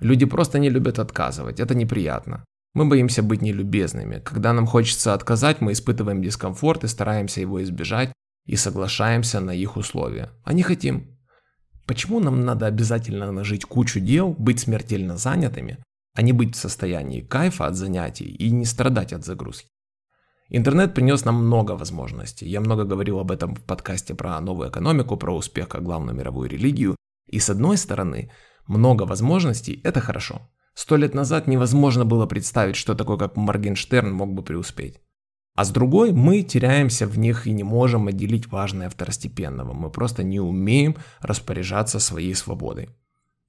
Люди 0.00 0.26
просто 0.26 0.58
не 0.58 0.68
любят 0.68 0.98
отказывать, 0.98 1.60
это 1.60 1.74
неприятно. 1.74 2.44
Мы 2.74 2.86
боимся 2.86 3.22
быть 3.22 3.42
нелюбезными. 3.42 4.20
Когда 4.20 4.52
нам 4.52 4.66
хочется 4.66 5.14
отказать, 5.14 5.60
мы 5.60 5.72
испытываем 5.72 6.22
дискомфорт 6.22 6.84
и 6.84 6.88
стараемся 6.88 7.40
его 7.40 7.62
избежать 7.62 8.12
и 8.46 8.56
соглашаемся 8.56 9.40
на 9.40 9.50
их 9.50 9.76
условия. 9.76 10.30
А 10.44 10.52
не 10.52 10.62
хотим. 10.62 11.18
Почему 11.86 12.20
нам 12.20 12.44
надо 12.44 12.66
обязательно 12.66 13.32
нажить 13.32 13.64
кучу 13.64 14.00
дел, 14.00 14.34
быть 14.38 14.60
смертельно 14.60 15.16
занятыми, 15.16 15.82
а 16.14 16.22
не 16.22 16.32
быть 16.32 16.54
в 16.54 16.58
состоянии 16.58 17.22
кайфа 17.22 17.66
от 17.66 17.76
занятий 17.76 18.26
и 18.26 18.50
не 18.50 18.66
страдать 18.66 19.12
от 19.12 19.24
загрузки? 19.24 19.68
Интернет 20.50 20.94
принес 20.94 21.24
нам 21.24 21.44
много 21.46 21.72
возможностей. 21.72 22.48
Я 22.48 22.60
много 22.60 22.84
говорил 22.84 23.18
об 23.18 23.30
этом 23.30 23.54
в 23.54 23.64
подкасте 23.64 24.14
про 24.14 24.40
новую 24.40 24.70
экономику, 24.70 25.16
про 25.16 25.34
успех 25.34 25.68
как 25.68 25.82
главную 25.82 26.16
мировую 26.16 26.48
религию. 26.48 26.96
И 27.26 27.38
с 27.38 27.50
одной 27.50 27.76
стороны, 27.76 28.30
много 28.66 29.02
возможностей– 29.02 29.80
это 29.84 30.00
хорошо. 30.00 30.48
Сто 30.80 30.94
лет 30.94 31.12
назад 31.12 31.48
невозможно 31.48 32.04
было 32.04 32.26
представить, 32.26 32.76
что 32.76 32.94
такое 32.94 33.16
как 33.16 33.34
Моргенштерн 33.34 34.12
мог 34.12 34.32
бы 34.32 34.44
преуспеть. 34.44 35.00
А 35.56 35.64
с 35.64 35.70
другой, 35.70 36.12
мы 36.12 36.42
теряемся 36.42 37.08
в 37.08 37.18
них 37.18 37.48
и 37.48 37.50
не 37.50 37.64
можем 37.64 38.06
отделить 38.06 38.46
важное 38.46 38.88
второстепенного. 38.88 39.72
Мы 39.72 39.90
просто 39.90 40.22
не 40.22 40.38
умеем 40.38 40.94
распоряжаться 41.18 41.98
своей 41.98 42.32
свободой. 42.32 42.90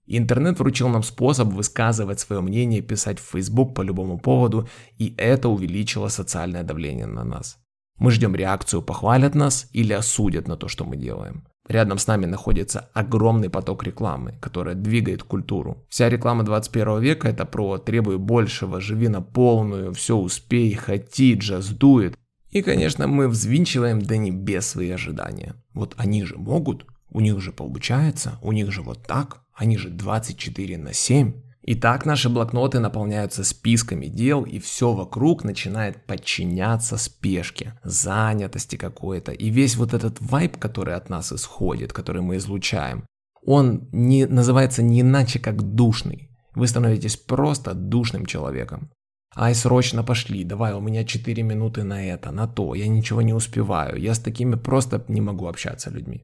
Интернет 0.08 0.58
вручил 0.58 0.90
нам 0.90 1.04
способ 1.04 1.50
высказывать 1.50 2.20
свое 2.20 2.42
мнение, 2.42 2.82
писать 2.82 3.20
в 3.20 3.32
Facebook 3.32 3.76
по 3.76 3.84
любому 3.84 4.18
поводу, 4.18 4.68
и 4.98 5.14
это 5.16 5.50
увеличило 5.50 6.08
социальное 6.08 6.64
давление 6.64 7.06
на 7.06 7.24
нас. 7.24 7.60
Мы 8.00 8.10
ждем 8.10 8.36
реакцию, 8.36 8.82
похвалят 8.82 9.36
нас 9.36 9.70
или 9.72 9.94
осудят 9.94 10.48
на 10.48 10.58
то, 10.58 10.68
что 10.68 10.84
мы 10.84 10.98
делаем. 10.98 11.46
Рядом 11.70 12.00
с 12.00 12.08
нами 12.08 12.26
находится 12.26 12.90
огромный 12.94 13.52
поток 13.52 13.84
рекламы, 13.84 14.34
которая 14.42 14.74
двигает 14.74 15.22
культуру. 15.22 15.86
Вся 15.88 16.10
реклама 16.10 16.44
21 16.44 17.00
века 17.00 17.30
это 17.30 17.46
про 17.46 17.78
требуй 17.78 18.18
большего, 18.18 18.82
живи 18.82 19.08
на 19.08 19.22
полную, 19.22 19.94
все 19.94 20.18
успей, 20.18 20.74
хоти, 20.74 21.36
джаз 21.36 21.70
дует. 21.70 22.18
И, 22.50 22.64
конечно, 22.64 23.06
мы 23.06 23.28
взвинчиваем 23.28 24.02
до 24.02 24.18
небес 24.18 24.66
свои 24.66 24.90
ожидания. 24.90 25.54
Вот 25.74 25.94
они 25.98 26.26
же 26.26 26.38
могут, 26.38 26.88
у 27.12 27.20
них 27.20 27.40
же 27.40 27.52
получается, 27.52 28.40
у 28.42 28.52
них 28.52 28.72
же 28.72 28.82
вот 28.82 29.06
так, 29.06 29.44
они 29.54 29.78
же 29.78 29.90
24 29.90 30.76
на 30.80 30.92
7. 30.92 31.34
И 31.70 31.76
так 31.76 32.04
наши 32.04 32.30
блокноты 32.30 32.80
наполняются 32.80 33.44
списками 33.44 34.08
дел, 34.08 34.44
и 34.44 34.58
все 34.58 34.92
вокруг 34.92 35.44
начинает 35.44 36.04
подчиняться 36.08 36.98
спешке, 36.98 37.80
занятости 37.84 38.76
какой-то. 38.76 39.34
И 39.34 39.52
весь 39.52 39.76
вот 39.76 39.94
этот 39.94 40.20
вайб, 40.20 40.58
который 40.58 40.96
от 40.96 41.10
нас 41.10 41.32
исходит, 41.32 41.94
который 41.94 42.24
мы 42.24 42.38
излучаем, 42.38 43.06
он 43.46 43.88
не, 43.92 44.26
называется 44.26 44.82
не 44.82 45.02
иначе, 45.02 45.38
как 45.38 45.62
душный. 45.62 46.32
Вы 46.56 46.66
становитесь 46.66 47.18
просто 47.18 47.76
душным 47.76 48.26
человеком. 48.26 48.90
Ай, 49.36 49.54
срочно 49.54 50.04
пошли, 50.04 50.44
давай, 50.44 50.74
у 50.74 50.82
меня 50.82 51.04
4 51.04 51.44
минуты 51.44 51.84
на 51.84 52.04
это, 52.04 52.32
на 52.32 52.48
то, 52.48 52.74
я 52.74 52.88
ничего 52.88 53.22
не 53.22 53.36
успеваю, 53.36 54.02
я 54.02 54.16
с 54.16 54.20
такими 54.20 54.56
просто 54.56 55.06
не 55.08 55.22
могу 55.22 55.46
общаться 55.46 55.92
людьми. 55.92 56.24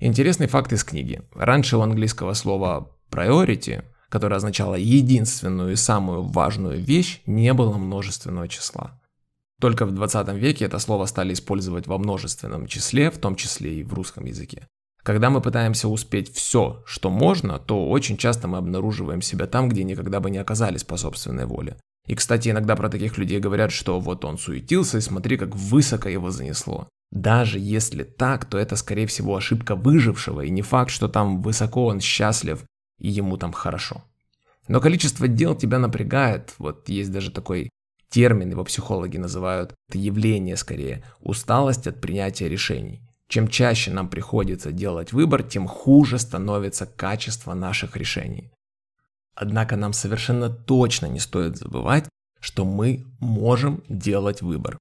Интересный 0.00 0.48
факт 0.48 0.70
из 0.74 0.84
книги. 0.84 1.22
Раньше 1.34 1.78
у 1.78 1.80
английского 1.80 2.34
слова 2.34 2.90
priority 3.10 3.82
которое 4.08 4.36
означало 4.36 4.74
единственную 4.74 5.72
и 5.72 5.76
самую 5.76 6.22
важную 6.22 6.80
вещь, 6.80 7.22
не 7.26 7.52
было 7.52 7.76
множественного 7.76 8.48
числа. 8.48 9.00
Только 9.60 9.86
в 9.86 9.92
20 9.92 10.28
веке 10.34 10.66
это 10.66 10.78
слово 10.78 11.06
стали 11.06 11.32
использовать 11.32 11.86
во 11.86 11.98
множественном 11.98 12.66
числе, 12.66 13.10
в 13.10 13.18
том 13.18 13.36
числе 13.36 13.80
и 13.80 13.82
в 13.82 13.94
русском 13.94 14.24
языке. 14.26 14.68
Когда 15.02 15.30
мы 15.30 15.40
пытаемся 15.40 15.88
успеть 15.88 16.34
все, 16.34 16.82
что 16.84 17.10
можно, 17.10 17.58
то 17.58 17.88
очень 17.88 18.16
часто 18.16 18.48
мы 18.48 18.58
обнаруживаем 18.58 19.22
себя 19.22 19.46
там, 19.46 19.68
где 19.68 19.84
никогда 19.84 20.20
бы 20.20 20.30
не 20.30 20.38
оказались 20.38 20.84
по 20.84 20.96
собственной 20.96 21.46
воле. 21.46 21.76
И, 22.06 22.14
кстати, 22.14 22.48
иногда 22.48 22.76
про 22.76 22.88
таких 22.88 23.16
людей 23.16 23.38
говорят, 23.40 23.72
что 23.72 24.00
вот 24.00 24.24
он 24.24 24.36
суетился 24.36 24.98
и 24.98 25.00
смотри, 25.00 25.36
как 25.36 25.54
высоко 25.54 26.08
его 26.08 26.30
занесло. 26.30 26.88
Даже 27.12 27.58
если 27.58 28.02
так, 28.02 28.44
то 28.44 28.58
это, 28.58 28.76
скорее 28.76 29.06
всего, 29.06 29.36
ошибка 29.36 29.74
выжившего, 29.76 30.42
и 30.42 30.50
не 30.50 30.62
факт, 30.62 30.90
что 30.90 31.08
там 31.08 31.40
высоко 31.40 31.86
он 31.86 32.00
счастлив 32.00 32.64
и 32.98 33.08
ему 33.08 33.36
там 33.36 33.52
хорошо. 33.52 34.04
Но 34.68 34.80
количество 34.80 35.28
дел 35.28 35.54
тебя 35.54 35.78
напрягает. 35.78 36.54
Вот 36.58 36.88
есть 36.88 37.12
даже 37.12 37.30
такой 37.30 37.70
термин, 38.08 38.50
его 38.50 38.64
психологи 38.64 39.16
называют, 39.16 39.74
это 39.88 39.98
явление 39.98 40.56
скорее, 40.56 41.04
усталость 41.20 41.86
от 41.86 42.00
принятия 42.00 42.48
решений. 42.48 43.02
Чем 43.28 43.48
чаще 43.48 43.90
нам 43.90 44.08
приходится 44.08 44.72
делать 44.72 45.12
выбор, 45.12 45.42
тем 45.42 45.66
хуже 45.66 46.18
становится 46.18 46.86
качество 46.86 47.54
наших 47.54 47.96
решений. 47.96 48.52
Однако 49.34 49.76
нам 49.76 49.92
совершенно 49.92 50.48
точно 50.48 51.06
не 51.06 51.18
стоит 51.18 51.56
забывать, 51.56 52.08
что 52.40 52.64
мы 52.64 53.04
можем 53.20 53.82
делать 53.88 54.42
выбор. 54.42 54.78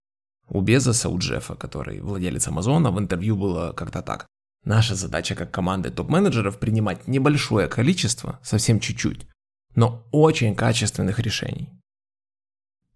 У 0.48 0.62
Безоса, 0.62 1.10
у 1.10 1.18
Джеффа, 1.18 1.56
который 1.56 2.00
владелец 2.00 2.48
Амазона, 2.48 2.92
в 2.92 3.00
интервью 3.00 3.36
было 3.36 3.74
как-то 3.74 4.02
так. 4.02 4.28
Наша 4.66 4.96
задача 4.96 5.36
как 5.36 5.52
команды 5.52 5.92
топ-менеджеров 5.92 6.58
принимать 6.58 7.08
небольшое 7.08 7.68
количество, 7.68 8.40
совсем 8.42 8.80
чуть-чуть, 8.80 9.28
но 9.76 10.08
очень 10.12 10.56
качественных 10.56 11.20
решений. 11.20 11.70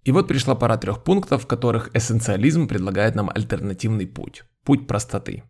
И 0.04 0.12
вот 0.12 0.28
пришла 0.28 0.56
пора 0.56 0.78
трех 0.78 1.04
пунктов, 1.04 1.44
в 1.44 1.48
которых 1.48 1.96
эссенциализм 1.96 2.68
предлагает 2.68 3.14
нам 3.14 3.30
альтернативный 3.30 4.08
путь. 4.08 4.44
Путь 4.64 4.88
простоты. 4.88 5.44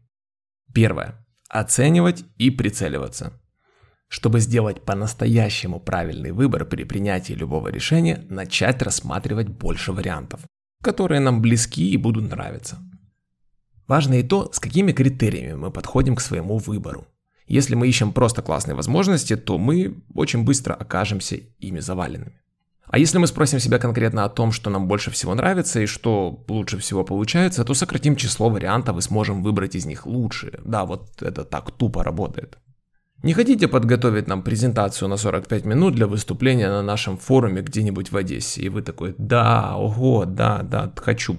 Первое. 0.74 1.26
Оценивать 1.48 2.26
и 2.38 2.50
прицеливаться. 2.50 3.32
Чтобы 4.10 4.42
сделать 4.42 4.84
по-настоящему 4.84 5.80
правильный 5.80 6.32
выбор 6.32 6.66
при 6.66 6.84
принятии 6.84 7.34
любого 7.34 7.70
решения, 7.70 8.26
начать 8.30 8.82
рассматривать 8.82 9.48
больше 9.48 9.94
вариантов, 9.94 10.42
которые 10.84 11.22
нам 11.22 11.42
близки 11.42 11.92
и 11.92 11.96
будут 11.96 12.30
нравиться. 12.30 12.80
Важно 13.90 14.20
и 14.20 14.24
то, 14.24 14.52
с 14.54 14.60
какими 14.60 14.92
критериями 14.92 15.56
мы 15.56 15.72
подходим 15.72 16.16
к 16.16 16.22
своему 16.22 16.60
выбору. 16.60 17.08
Если 17.48 17.74
мы 17.74 17.88
ищем 17.88 18.14
просто 18.14 18.44
классные 18.44 18.76
возможности, 18.76 19.36
то 19.36 19.58
мы 19.58 19.96
очень 20.14 20.44
быстро 20.44 20.76
окажемся 20.76 21.38
ими 21.60 21.80
заваленными. 21.80 22.40
А 22.86 23.00
если 23.00 23.18
мы 23.18 23.26
спросим 23.26 23.60
себя 23.60 23.80
конкретно 23.80 24.26
о 24.26 24.30
том, 24.30 24.52
что 24.52 24.70
нам 24.70 24.88
больше 24.88 25.10
всего 25.10 25.34
нравится 25.34 25.80
и 25.80 25.88
что 25.88 26.46
лучше 26.48 26.78
всего 26.78 27.04
получается, 27.04 27.66
то 27.66 27.74
сократим 27.74 28.16
число 28.16 28.52
вариантов 28.52 28.96
и 28.98 29.02
сможем 29.02 29.42
выбрать 29.42 29.76
из 29.76 29.86
них 29.86 30.06
лучшие. 30.06 30.60
Да, 30.64 30.86
вот 30.86 31.24
это 31.24 31.44
так 31.44 31.72
тупо 31.72 32.04
работает. 32.04 32.60
Не 33.24 33.34
хотите 33.34 33.68
подготовить 33.68 34.28
нам 34.28 34.44
презентацию 34.44 35.10
на 35.10 35.18
45 35.18 35.66
минут 35.66 35.96
для 35.96 36.06
выступления 36.06 36.70
на 36.70 36.84
нашем 36.84 37.18
форуме 37.18 37.64
где-нибудь 37.64 38.12
в 38.12 38.18
Одессе? 38.18 38.62
И 38.62 38.70
вы 38.70 38.84
такой, 38.84 39.16
да, 39.18 39.76
ого, 39.76 40.26
да, 40.26 40.62
да, 40.62 40.94
хочу. 40.96 41.38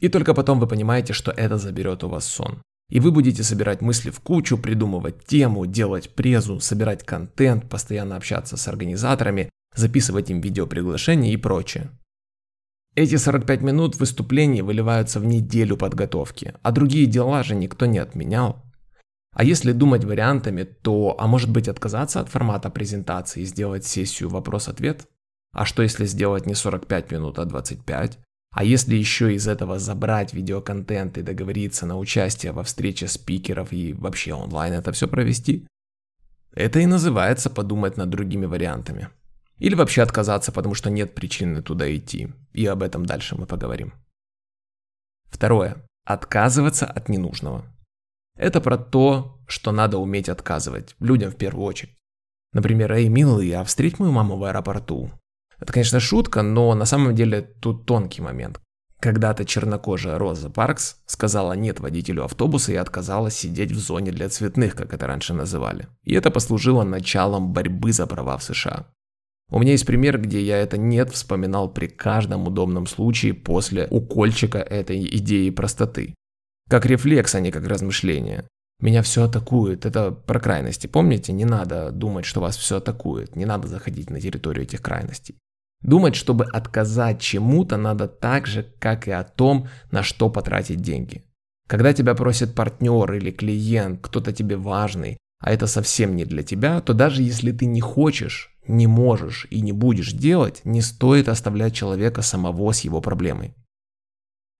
И 0.00 0.08
только 0.08 0.34
потом 0.34 0.60
вы 0.60 0.66
понимаете, 0.66 1.12
что 1.12 1.30
это 1.30 1.56
заберет 1.56 2.04
у 2.04 2.08
вас 2.08 2.26
сон. 2.26 2.62
И 2.88 3.00
вы 3.00 3.10
будете 3.10 3.42
собирать 3.42 3.80
мысли 3.80 4.10
в 4.10 4.20
кучу, 4.20 4.58
придумывать 4.58 5.24
тему, 5.24 5.66
делать 5.66 6.10
презу, 6.14 6.60
собирать 6.60 7.04
контент, 7.04 7.68
постоянно 7.68 8.16
общаться 8.16 8.56
с 8.56 8.68
организаторами, 8.68 9.50
записывать 9.74 10.30
им 10.30 10.40
видеоприглашения 10.40 11.32
и 11.32 11.36
прочее. 11.36 11.90
Эти 12.94 13.16
45 13.16 13.60
минут 13.62 13.96
выступлений 13.96 14.62
выливаются 14.62 15.20
в 15.20 15.26
неделю 15.26 15.76
подготовки, 15.76 16.54
а 16.62 16.70
другие 16.72 17.06
дела 17.06 17.42
же 17.42 17.54
никто 17.54 17.86
не 17.86 17.98
отменял. 17.98 18.62
А 19.34 19.44
если 19.44 19.72
думать 19.72 20.04
вариантами, 20.04 20.62
то, 20.62 21.14
а 21.18 21.26
может 21.26 21.50
быть 21.50 21.68
отказаться 21.68 22.20
от 22.20 22.30
формата 22.30 22.70
презентации 22.70 23.42
и 23.42 23.44
сделать 23.44 23.84
сессию 23.84 24.30
вопрос-ответ? 24.30 25.06
А 25.52 25.66
что 25.66 25.82
если 25.82 26.06
сделать 26.06 26.46
не 26.46 26.54
45 26.54 27.10
минут, 27.10 27.38
а 27.38 27.44
25? 27.44 28.18
А 28.56 28.64
если 28.64 28.96
еще 28.96 29.34
из 29.34 29.46
этого 29.46 29.78
забрать 29.78 30.32
видеоконтент 30.32 31.18
и 31.18 31.22
договориться 31.22 31.84
на 31.84 31.98
участие 31.98 32.52
во 32.52 32.62
встрече 32.62 33.06
спикеров 33.06 33.70
и 33.70 33.92
вообще 33.92 34.32
онлайн 34.32 34.72
это 34.72 34.92
все 34.92 35.06
провести? 35.06 35.66
Это 36.52 36.78
и 36.78 36.86
называется 36.86 37.50
подумать 37.50 37.98
над 37.98 38.08
другими 38.08 38.46
вариантами. 38.46 39.10
Или 39.58 39.74
вообще 39.74 40.00
отказаться, 40.00 40.52
потому 40.52 40.74
что 40.74 40.88
нет 40.88 41.14
причины 41.14 41.60
туда 41.60 41.94
идти. 41.94 42.32
И 42.54 42.64
об 42.64 42.82
этом 42.82 43.04
дальше 43.04 43.36
мы 43.36 43.44
поговорим. 43.44 43.92
Второе. 45.26 45.76
Отказываться 46.06 46.86
от 46.86 47.10
ненужного. 47.10 47.66
Это 48.38 48.62
про 48.62 48.78
то, 48.78 49.38
что 49.46 49.70
надо 49.70 49.98
уметь 49.98 50.30
отказывать 50.30 50.96
людям 50.98 51.30
в 51.30 51.36
первую 51.36 51.66
очередь. 51.66 51.94
Например, 52.54 52.90
«Эй, 52.92 53.10
милый, 53.10 53.52
а 53.52 53.64
встреть 53.64 53.98
мою 53.98 54.12
маму 54.12 54.38
в 54.38 54.44
аэропорту?» 54.44 55.10
Это, 55.58 55.72
конечно, 55.72 56.00
шутка, 56.00 56.42
но 56.42 56.74
на 56.74 56.84
самом 56.84 57.14
деле 57.14 57.42
тут 57.42 57.86
тонкий 57.86 58.22
момент. 58.22 58.60
Когда-то 59.00 59.44
чернокожая 59.44 60.18
Роза 60.18 60.48
Паркс 60.48 60.96
сказала 61.06 61.52
«нет» 61.52 61.80
водителю 61.80 62.24
автобуса 62.24 62.72
и 62.72 62.76
отказалась 62.76 63.36
сидеть 63.36 63.70
в 63.70 63.78
зоне 63.78 64.10
для 64.10 64.28
цветных, 64.28 64.74
как 64.74 64.94
это 64.94 65.06
раньше 65.06 65.34
называли. 65.34 65.88
И 66.02 66.14
это 66.14 66.30
послужило 66.30 66.82
началом 66.82 67.52
борьбы 67.52 67.92
за 67.92 68.06
права 68.06 68.38
в 68.38 68.42
США. 68.42 68.86
У 69.50 69.60
меня 69.60 69.72
есть 69.72 69.86
пример, 69.86 70.18
где 70.18 70.42
я 70.42 70.56
это 70.56 70.76
«нет» 70.76 71.12
вспоминал 71.12 71.72
при 71.72 71.86
каждом 71.86 72.48
удобном 72.48 72.86
случае 72.86 73.34
после 73.34 73.86
укольчика 73.90 74.58
этой 74.58 75.04
идеи 75.18 75.50
простоты. 75.50 76.14
Как 76.68 76.84
рефлекс, 76.86 77.34
а 77.34 77.40
не 77.40 77.52
как 77.52 77.66
размышление. 77.66 78.48
Меня 78.80 79.02
все 79.02 79.24
атакует. 79.24 79.86
Это 79.86 80.10
про 80.10 80.40
крайности. 80.40 80.86
Помните, 80.86 81.32
не 81.32 81.44
надо 81.44 81.92
думать, 81.92 82.24
что 82.24 82.40
вас 82.40 82.56
все 82.56 82.78
атакует. 82.78 83.36
Не 83.36 83.44
надо 83.44 83.68
заходить 83.68 84.10
на 84.10 84.20
территорию 84.20 84.64
этих 84.64 84.82
крайностей. 84.82 85.36
Думать, 85.82 86.16
чтобы 86.16 86.46
отказать 86.46 87.20
чему-то, 87.20 87.76
надо 87.76 88.08
так 88.08 88.46
же, 88.46 88.66
как 88.78 89.08
и 89.08 89.10
о 89.10 89.24
том, 89.24 89.68
на 89.90 90.02
что 90.02 90.30
потратить 90.30 90.80
деньги. 90.80 91.24
Когда 91.68 91.92
тебя 91.92 92.14
просит 92.14 92.54
партнер 92.54 93.12
или 93.14 93.30
клиент, 93.30 94.00
кто-то 94.00 94.32
тебе 94.32 94.56
важный, 94.56 95.18
а 95.40 95.52
это 95.52 95.66
совсем 95.66 96.16
не 96.16 96.24
для 96.24 96.42
тебя, 96.42 96.80
то 96.80 96.94
даже 96.94 97.22
если 97.22 97.52
ты 97.52 97.66
не 97.66 97.80
хочешь, 97.80 98.56
не 98.66 98.86
можешь 98.86 99.46
и 99.50 99.60
не 99.60 99.72
будешь 99.72 100.12
делать, 100.12 100.60
не 100.64 100.80
стоит 100.80 101.28
оставлять 101.28 101.74
человека 101.74 102.22
самого 102.22 102.72
с 102.72 102.80
его 102.80 103.00
проблемой. 103.00 103.54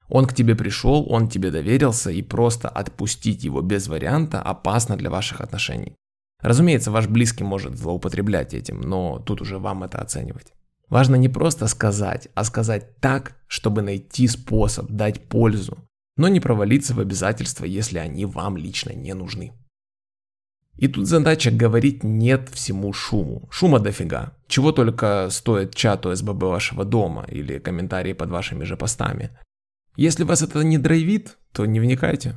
Он 0.08 0.26
к 0.26 0.35
тебе 0.35 0.54
пришел, 0.54 1.06
он 1.08 1.28
тебе 1.28 1.50
доверился, 1.50 2.11
и 2.11 2.23
просто 2.23 2.68
отпустить 2.68 3.42
его 3.42 3.61
без 3.62 3.88
варианта 3.88 4.40
опасно 4.40 4.96
для 4.96 5.11
ваших 5.11 5.40
отношений. 5.40 5.96
Разумеется, 6.40 6.90
ваш 6.90 7.08
близкий 7.08 7.44
может 7.44 7.76
злоупотреблять 7.76 8.54
этим, 8.54 8.80
но 8.80 9.18
тут 9.18 9.40
уже 9.40 9.58
вам 9.58 9.82
это 9.82 9.99
оценивать. 9.99 10.52
Важно 10.88 11.16
не 11.16 11.28
просто 11.28 11.66
сказать, 11.66 12.28
а 12.34 12.44
сказать 12.44 12.96
так, 13.00 13.36
чтобы 13.48 13.82
найти 13.82 14.28
способ 14.28 14.90
дать 14.90 15.28
пользу, 15.28 15.78
но 16.16 16.28
не 16.28 16.40
провалиться 16.40 16.94
в 16.94 17.00
обязательства, 17.00 17.64
если 17.64 17.98
они 17.98 18.24
вам 18.24 18.56
лично 18.56 18.92
не 18.92 19.14
нужны. 19.14 19.52
И 20.76 20.88
тут 20.88 21.06
задача 21.06 21.50
говорить 21.50 22.04
«нет» 22.04 22.50
всему 22.50 22.92
шуму. 22.92 23.48
Шума 23.50 23.80
дофига. 23.80 24.34
Чего 24.46 24.72
только 24.72 25.28
стоит 25.30 25.74
чату 25.74 26.14
СББ 26.14 26.42
вашего 26.42 26.84
дома 26.84 27.24
или 27.28 27.58
комментарии 27.58 28.12
под 28.12 28.30
вашими 28.30 28.64
же 28.64 28.76
постами. 28.76 29.30
Если 29.96 30.24
вас 30.24 30.42
это 30.42 30.62
не 30.62 30.76
драйвит, 30.76 31.38
то 31.52 31.64
не 31.64 31.80
вникайте. 31.80 32.36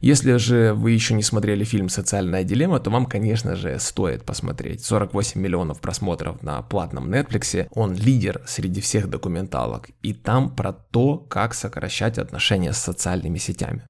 Если 0.00 0.36
же 0.36 0.72
вы 0.72 0.92
еще 0.92 1.12
не 1.12 1.22
смотрели 1.22 1.62
фильм 1.62 1.90
«Социальная 1.90 2.42
дилемма», 2.42 2.80
то 2.80 2.88
вам, 2.88 3.04
конечно 3.04 3.54
же, 3.54 3.78
стоит 3.78 4.24
посмотреть. 4.24 4.82
48 4.82 5.38
миллионов 5.38 5.80
просмотров 5.80 6.42
на 6.42 6.62
платном 6.62 7.12
Netflix, 7.12 7.68
он 7.72 7.94
лидер 7.94 8.40
среди 8.46 8.80
всех 8.80 9.10
документалок. 9.10 9.90
И 10.00 10.14
там 10.14 10.56
про 10.56 10.72
то, 10.72 11.18
как 11.18 11.52
сокращать 11.52 12.16
отношения 12.16 12.72
с 12.72 12.78
социальными 12.78 13.36
сетями. 13.36 13.82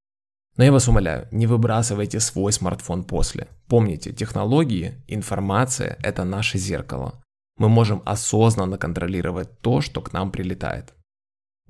Но 0.57 0.65
я 0.65 0.73
вас 0.73 0.89
умоляю, 0.89 1.29
не 1.31 1.47
выбрасывайте 1.47 2.19
свой 2.19 2.53
смартфон 2.53 3.05
после. 3.05 3.47
Помните, 3.69 4.13
технологии, 4.13 4.95
информация– 5.07 5.97
это 6.03 6.25
наше 6.25 6.59
зеркало. 6.59 7.23
Мы 7.57 7.69
можем 7.69 8.03
осознанно 8.05 8.79
контролировать 8.79 9.61
то, 9.61 9.81
что 9.81 10.01
к 10.01 10.13
нам 10.13 10.33
прилетает. 10.33 10.93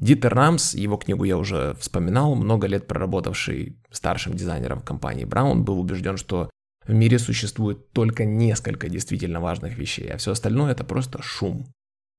Дитер 0.01 0.35
Рамс, 0.35 0.75
его 0.75 0.97
книгу 0.97 1.25
я 1.25 1.37
уже 1.37 1.75
вспоминал, 1.79 2.35
много 2.35 2.67
лет 2.67 2.87
проработавший 2.87 3.79
старшим 3.91 4.33
дизайнером 4.33 4.81
компании 4.81 5.27
Браун, 5.27 5.63
был 5.63 5.79
убежден, 5.79 6.17
что 6.17 6.49
в 6.87 6.95
мире 6.95 7.19
существует 7.19 7.93
только 7.93 8.25
несколько 8.25 8.89
действительно 8.89 9.41
важных 9.41 9.77
вещей, 9.77 10.11
а 10.11 10.17
все 10.17 10.33
остальное 10.33 10.73
это 10.73 10.85
просто 10.85 11.21
шум. 11.23 11.67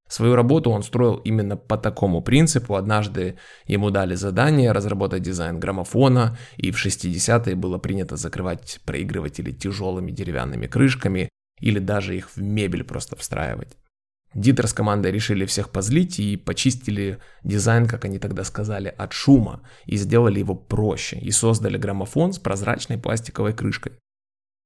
Свою 0.08 0.36
работу 0.36 0.70
он 0.70 0.84
строил 0.84 1.16
именно 1.16 1.56
по 1.56 1.78
такому 1.78 2.22
принципу. 2.22 2.76
Однажды 2.76 3.38
ему 3.66 3.92
дали 3.92 4.14
задание 4.14 4.74
разработать 4.74 5.24
дизайн 5.24 5.58
граммофона, 5.58 6.38
и 6.58 6.72
в 6.72 6.86
60-е 6.86 7.56
было 7.56 7.78
принято 7.78 8.18
закрывать 8.18 8.82
проигрыватели 8.86 9.52
тяжелыми 9.52 10.12
деревянными 10.12 10.68
крышками 10.68 11.30
или 11.62 11.80
даже 11.80 12.18
их 12.18 12.30
в 12.36 12.42
мебель 12.42 12.84
просто 12.84 13.16
встраивать. 13.16 13.78
Дитер 14.34 14.68
с 14.68 14.74
командой 14.74 15.12
решили 15.12 15.46
всех 15.46 15.72
позлить 15.72 16.20
и 16.20 16.38
почистили 16.38 17.20
дизайн, 17.44 17.86
как 17.86 18.06
они 18.06 18.18
тогда 18.18 18.46
сказали, 18.46 18.88
от 18.88 19.12
шума 19.12 19.62
и 19.86 19.98
сделали 19.98 20.40
его 20.40 20.56
проще 20.56 21.18
и 21.18 21.32
создали 21.32 21.78
граммофон 21.78 22.32
с 22.32 22.40
прозрачной 22.40 22.98
пластиковой 22.98 23.54
крышкой. 23.54 23.94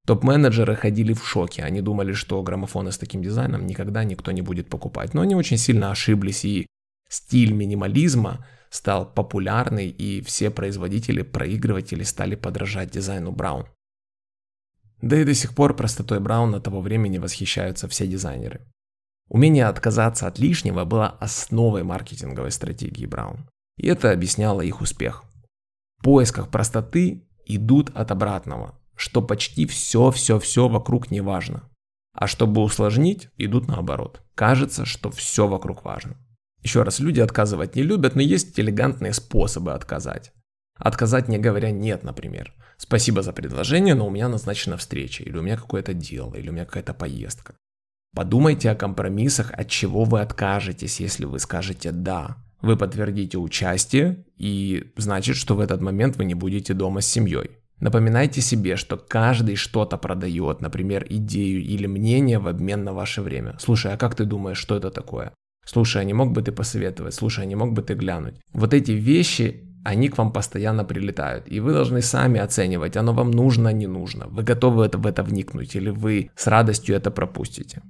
Топ-менеджеры 0.06 0.76
ходили 0.76 1.12
в 1.12 1.26
шоке, 1.26 1.64
они 1.64 1.80
думали, 1.80 2.12
что 2.12 2.40
граммофоны 2.44 2.92
с 2.92 2.98
таким 2.98 3.22
дизайном 3.22 3.66
никогда 3.66 4.04
никто 4.04 4.30
не 4.30 4.40
будет 4.40 4.68
покупать, 4.68 5.14
но 5.14 5.22
они 5.22 5.34
очень 5.34 5.58
сильно 5.58 5.90
ошиблись 5.90 6.44
и 6.44 6.66
стиль 7.08 7.52
минимализма 7.52 8.46
стал 8.70 9.12
популярный 9.12 9.88
и 9.88 10.20
все 10.22 10.50
производители 10.50 11.22
проигрывателей 11.22 12.04
стали 12.04 12.36
подражать 12.36 12.92
дизайну 12.92 13.32
Браун. 13.32 13.66
Да 15.02 15.20
и 15.20 15.24
до 15.24 15.34
сих 15.34 15.56
пор 15.56 15.74
простотой 15.74 16.20
Брауна 16.20 16.60
того 16.60 16.80
времени 16.80 17.18
восхищаются 17.18 17.88
все 17.88 18.06
дизайнеры. 18.06 18.60
Умение 19.28 19.66
отказаться 19.66 20.26
от 20.26 20.38
лишнего 20.38 20.84
было 20.84 21.08
основой 21.08 21.82
маркетинговой 21.82 22.50
стратегии 22.50 23.06
Браун. 23.06 23.48
И 23.76 23.88
это 23.88 24.12
объясняло 24.12 24.60
их 24.60 24.80
успех. 24.80 25.24
В 25.98 26.04
поисках 26.04 26.48
простоты 26.48 27.26
идут 27.44 27.90
от 27.94 28.10
обратного, 28.10 28.78
что 28.94 29.22
почти 29.22 29.66
все-все-все 29.66 30.68
вокруг 30.68 31.10
не 31.10 31.20
важно. 31.20 31.68
А 32.12 32.26
чтобы 32.26 32.62
усложнить, 32.62 33.28
идут 33.36 33.68
наоборот. 33.68 34.22
Кажется, 34.34 34.84
что 34.84 35.10
все 35.10 35.46
вокруг 35.46 35.84
важно. 35.84 36.16
Еще 36.62 36.82
раз, 36.82 36.98
люди 36.98 37.20
отказывать 37.20 37.76
не 37.76 37.82
любят, 37.82 38.14
но 38.14 38.22
есть 38.22 38.58
элегантные 38.58 39.12
способы 39.12 39.74
отказать. 39.74 40.32
Отказать 40.76 41.28
не 41.28 41.38
говоря 41.38 41.70
«нет», 41.70 42.02
например. 42.02 42.54
Спасибо 42.76 43.22
за 43.22 43.32
предложение, 43.32 43.94
но 43.94 44.06
у 44.06 44.10
меня 44.10 44.28
назначена 44.28 44.76
встреча, 44.76 45.22
или 45.22 45.36
у 45.36 45.42
меня 45.42 45.56
какое-то 45.56 45.94
дело, 45.94 46.34
или 46.34 46.48
у 46.48 46.52
меня 46.52 46.64
какая-то 46.64 46.94
поездка. 46.94 47.54
Подумайте 48.16 48.70
о 48.70 48.74
компромиссах, 48.74 49.52
от 49.52 49.68
чего 49.68 50.04
вы 50.04 50.22
откажетесь, 50.22 51.00
если 51.00 51.26
вы 51.26 51.38
скажете 51.38 51.92
«да». 51.92 52.38
Вы 52.62 52.78
подтвердите 52.78 53.36
участие, 53.36 54.24
и 54.38 54.90
значит, 54.96 55.36
что 55.36 55.54
в 55.54 55.60
этот 55.60 55.82
момент 55.82 56.16
вы 56.16 56.24
не 56.24 56.32
будете 56.32 56.72
дома 56.72 57.02
с 57.02 57.06
семьей. 57.06 57.50
Напоминайте 57.78 58.40
себе, 58.40 58.76
что 58.76 58.96
каждый 58.96 59.56
что-то 59.56 59.98
продает, 59.98 60.62
например, 60.62 61.04
идею 61.10 61.62
или 61.62 61.86
мнение 61.86 62.38
в 62.38 62.48
обмен 62.48 62.84
на 62.84 62.94
ваше 62.94 63.20
время. 63.20 63.56
Слушай, 63.58 63.92
а 63.92 63.98
как 63.98 64.14
ты 64.14 64.24
думаешь, 64.24 64.56
что 64.56 64.76
это 64.76 64.90
такое? 64.90 65.34
Слушай, 65.66 66.00
а 66.00 66.04
не 66.04 66.14
мог 66.14 66.32
бы 66.32 66.40
ты 66.40 66.52
посоветовать? 66.52 67.14
Слушай, 67.14 67.44
а 67.44 67.46
не 67.46 67.54
мог 67.54 67.74
бы 67.74 67.82
ты 67.82 67.92
глянуть? 67.92 68.40
Вот 68.54 68.72
эти 68.72 68.92
вещи, 68.92 69.62
они 69.84 70.08
к 70.08 70.16
вам 70.16 70.32
постоянно 70.32 70.84
прилетают. 70.84 71.52
И 71.52 71.60
вы 71.60 71.74
должны 71.74 72.00
сами 72.00 72.40
оценивать, 72.40 72.96
оно 72.96 73.12
вам 73.12 73.30
нужно, 73.30 73.72
не 73.72 73.86
нужно. 73.86 74.26
Вы 74.26 74.42
готовы 74.42 74.88
в 74.90 75.06
это 75.06 75.22
вникнуть 75.22 75.76
или 75.76 75.90
вы 75.90 76.30
с 76.34 76.46
радостью 76.46 76.96
это 76.96 77.10
пропустите. 77.10 77.82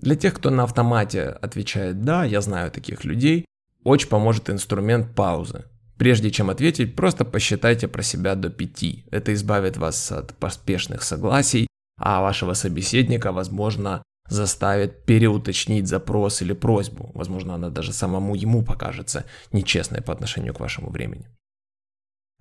Для 0.00 0.16
тех, 0.16 0.34
кто 0.34 0.50
на 0.50 0.64
автомате 0.64 1.24
отвечает 1.24 2.02
«да», 2.04 2.24
я 2.24 2.40
знаю 2.40 2.70
таких 2.70 3.04
людей, 3.04 3.44
очень 3.84 4.08
поможет 4.08 4.48
инструмент 4.48 5.14
паузы. 5.14 5.64
Прежде 5.98 6.30
чем 6.30 6.48
ответить, 6.48 6.96
просто 6.96 7.26
посчитайте 7.26 7.86
про 7.86 8.02
себя 8.02 8.34
до 8.34 8.48
пяти. 8.48 9.04
Это 9.10 9.34
избавит 9.34 9.76
вас 9.76 10.10
от 10.10 10.34
поспешных 10.34 11.02
согласий, 11.02 11.66
а 11.98 12.22
вашего 12.22 12.54
собеседника, 12.54 13.32
возможно, 13.32 14.02
заставит 14.26 15.04
переуточнить 15.04 15.86
запрос 15.86 16.40
или 16.40 16.54
просьбу. 16.54 17.10
Возможно, 17.14 17.54
она 17.54 17.68
даже 17.68 17.92
самому 17.92 18.34
ему 18.34 18.64
покажется 18.64 19.26
нечестной 19.52 20.00
по 20.00 20.14
отношению 20.14 20.54
к 20.54 20.60
вашему 20.60 20.88
времени. 20.90 21.28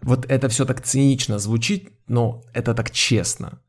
Вот 0.01 0.25
это 0.31 0.47
все 0.47 0.65
так 0.65 0.81
цинично 0.81 1.39
звучит, 1.39 1.91
но 2.07 2.43
это 2.53 2.73
так 2.73 2.91
честно. 2.91 3.61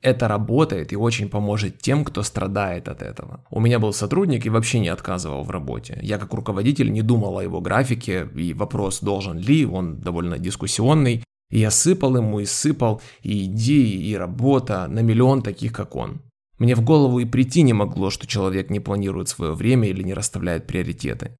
Это 0.00 0.28
работает 0.28 0.92
и 0.92 0.96
очень 0.96 1.28
поможет 1.28 1.78
тем, 1.78 2.04
кто 2.04 2.22
страдает 2.22 2.88
от 2.88 3.02
этого. 3.02 3.44
У 3.50 3.60
меня 3.60 3.80
был 3.80 3.92
сотрудник 3.92 4.46
и 4.46 4.50
вообще 4.50 4.78
не 4.78 4.88
отказывал 4.88 5.42
в 5.42 5.50
работе. 5.50 5.98
Я 6.02 6.18
как 6.18 6.32
руководитель 6.34 6.92
не 6.92 7.02
думал 7.02 7.38
о 7.38 7.42
его 7.42 7.60
графике 7.60 8.28
и 8.36 8.54
вопрос 8.54 9.00
должен 9.00 9.38
ли, 9.38 9.66
он 9.66 9.98
довольно 9.98 10.38
дискуссионный. 10.38 11.24
И 11.50 11.58
я 11.58 11.70
сыпал 11.70 12.16
ему 12.16 12.40
и 12.40 12.44
сыпал 12.44 13.00
и 13.22 13.46
идеи, 13.46 14.08
и 14.08 14.14
работа 14.14 14.86
на 14.86 15.00
миллион 15.00 15.42
таких, 15.42 15.72
как 15.72 15.96
он. 15.96 16.20
Мне 16.58 16.74
в 16.74 16.82
голову 16.82 17.18
и 17.20 17.24
прийти 17.24 17.62
не 17.62 17.72
могло, 17.72 18.10
что 18.10 18.26
человек 18.26 18.70
не 18.70 18.80
планирует 18.80 19.28
свое 19.28 19.52
время 19.52 19.88
или 19.88 20.02
не 20.02 20.14
расставляет 20.14 20.66
приоритеты. 20.66 21.36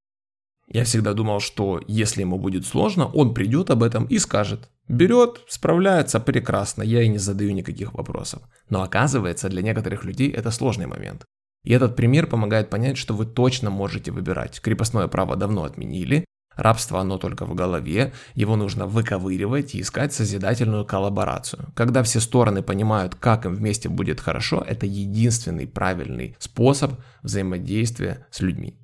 Я 0.67 0.83
всегда 0.83 1.13
думал, 1.13 1.39
что 1.39 1.81
если 1.87 2.21
ему 2.21 2.37
будет 2.37 2.65
сложно, 2.65 3.07
он 3.07 3.33
придет 3.33 3.69
об 3.69 3.83
этом 3.83 4.05
и 4.05 4.19
скажет. 4.19 4.69
Берет, 4.89 5.41
справляется 5.47 6.19
прекрасно, 6.19 6.81
я 6.81 7.03
и 7.03 7.07
не 7.07 7.19
задаю 7.19 7.51
никаких 7.51 7.93
вопросов. 7.93 8.41
Но 8.69 8.81
оказывается, 8.81 9.47
для 9.47 9.61
некоторых 9.61 10.03
людей 10.03 10.31
это 10.31 10.49
сложный 10.49 10.87
момент. 10.87 11.25
И 11.63 11.71
этот 11.71 11.95
пример 11.95 12.25
помогает 12.25 12.71
понять, 12.71 12.97
что 12.97 13.13
вы 13.13 13.27
точно 13.27 13.69
можете 13.69 14.11
выбирать. 14.11 14.59
Крепостное 14.59 15.07
право 15.07 15.35
давно 15.35 15.65
отменили, 15.65 16.25
рабство 16.55 16.99
оно 16.99 17.19
только 17.19 17.45
в 17.45 17.53
голове, 17.53 18.13
его 18.33 18.55
нужно 18.55 18.87
выковыривать 18.87 19.75
и 19.75 19.81
искать 19.81 20.11
созидательную 20.11 20.85
коллаборацию. 20.85 21.71
Когда 21.75 22.01
все 22.01 22.19
стороны 22.19 22.63
понимают, 22.63 23.13
как 23.13 23.45
им 23.45 23.53
вместе 23.53 23.89
будет 23.89 24.19
хорошо, 24.19 24.65
это 24.67 24.87
единственный 24.87 25.67
правильный 25.67 26.35
способ 26.39 26.93
взаимодействия 27.21 28.25
с 28.31 28.41
людьми. 28.41 28.75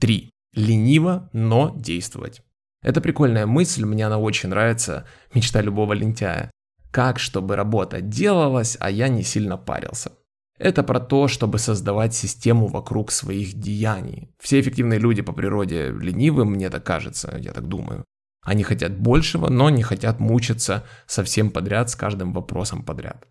3. 0.00 0.30
Лениво, 0.56 1.30
но 1.32 1.72
действовать. 1.76 2.42
Это 2.84 3.00
прикольная 3.00 3.46
мысль, 3.46 3.84
мне 3.84 4.06
она 4.06 4.18
очень 4.18 4.50
нравится, 4.50 5.06
мечта 5.34 5.62
любого 5.62 5.94
лентяя. 5.94 6.50
Как, 6.90 7.18
чтобы 7.18 7.56
работа 7.56 8.00
делалась, 8.02 8.76
а 8.78 8.90
я 8.90 9.08
не 9.08 9.24
сильно 9.24 9.56
парился. 9.56 10.12
Это 10.58 10.84
про 10.84 11.00
то, 11.00 11.26
чтобы 11.26 11.58
создавать 11.58 12.14
систему 12.14 12.68
вокруг 12.68 13.10
своих 13.10 13.54
деяний. 13.54 14.30
Все 14.38 14.60
эффективные 14.60 15.00
люди 15.00 15.22
по 15.22 15.32
природе 15.32 15.90
ленивы, 15.90 16.44
мне 16.44 16.70
так 16.70 16.84
кажется, 16.84 17.36
я 17.40 17.52
так 17.52 17.66
думаю. 17.66 18.04
Они 18.42 18.62
хотят 18.62 18.96
большего, 18.96 19.48
но 19.48 19.70
не 19.70 19.82
хотят 19.82 20.20
мучиться 20.20 20.84
совсем 21.06 21.50
подряд 21.50 21.88
с 21.90 21.96
каждым 21.96 22.34
вопросом 22.34 22.84
подряд. 22.84 23.26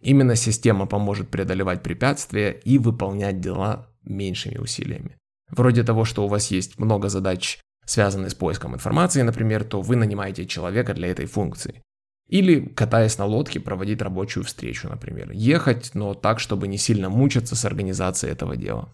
Именно 0.00 0.34
система 0.34 0.86
поможет 0.86 1.30
преодолевать 1.30 1.82
препятствия 1.82 2.50
и 2.50 2.76
выполнять 2.78 3.40
дела 3.40 3.86
меньшими 4.02 4.58
усилиями. 4.58 5.16
Вроде 5.48 5.84
того, 5.84 6.04
что 6.04 6.24
у 6.24 6.28
вас 6.28 6.50
есть 6.50 6.78
много 6.78 7.08
задач, 7.08 7.60
связанных 7.86 8.32
с 8.32 8.34
поиском 8.34 8.74
информации, 8.74 9.22
например, 9.22 9.64
то 9.64 9.80
вы 9.80 9.96
нанимаете 9.96 10.46
человека 10.46 10.92
для 10.92 11.08
этой 11.08 11.26
функции. 11.26 11.82
Или, 12.28 12.60
катаясь 12.60 13.18
на 13.18 13.24
лодке, 13.24 13.60
проводить 13.60 14.02
рабочую 14.02 14.44
встречу, 14.44 14.88
например. 14.88 15.30
Ехать, 15.30 15.92
но 15.94 16.14
так, 16.14 16.40
чтобы 16.40 16.66
не 16.66 16.76
сильно 16.76 17.08
мучиться 17.08 17.54
с 17.54 17.64
организацией 17.64 18.32
этого 18.32 18.56
дела. 18.56 18.90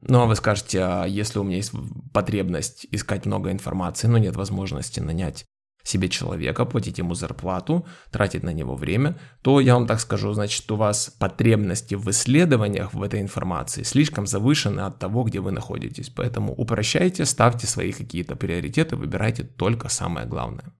Ну 0.00 0.20
а 0.20 0.26
вы 0.26 0.34
скажете, 0.34 0.80
а 0.80 1.04
если 1.04 1.38
у 1.38 1.44
меня 1.44 1.56
есть 1.56 1.72
потребность 2.12 2.86
искать 2.90 3.26
много 3.26 3.52
информации, 3.52 4.06
но 4.06 4.18
нет 4.18 4.36
возможности 4.36 5.00
нанять 5.00 5.44
себе 5.84 6.08
человека, 6.08 6.64
платить 6.64 6.98
ему 6.98 7.14
зарплату, 7.14 7.86
тратить 8.10 8.42
на 8.42 8.52
него 8.52 8.74
время, 8.74 9.18
то 9.42 9.60
я 9.60 9.74
вам 9.74 9.86
так 9.86 10.00
скажу, 10.00 10.32
значит, 10.32 10.70
у 10.72 10.76
вас 10.76 11.14
потребности 11.18 11.94
в 11.94 12.10
исследованиях 12.10 12.94
в 12.94 13.02
этой 13.02 13.20
информации 13.20 13.82
слишком 13.82 14.26
завышены 14.26 14.80
от 14.80 14.98
того, 14.98 15.22
где 15.24 15.40
вы 15.40 15.52
находитесь. 15.52 16.08
Поэтому 16.08 16.54
упрощайте, 16.54 17.26
ставьте 17.26 17.66
свои 17.66 17.92
какие-то 17.92 18.34
приоритеты, 18.34 18.96
выбирайте 18.96 19.44
только 19.44 19.88
самое 19.88 20.26
главное. 20.26 20.72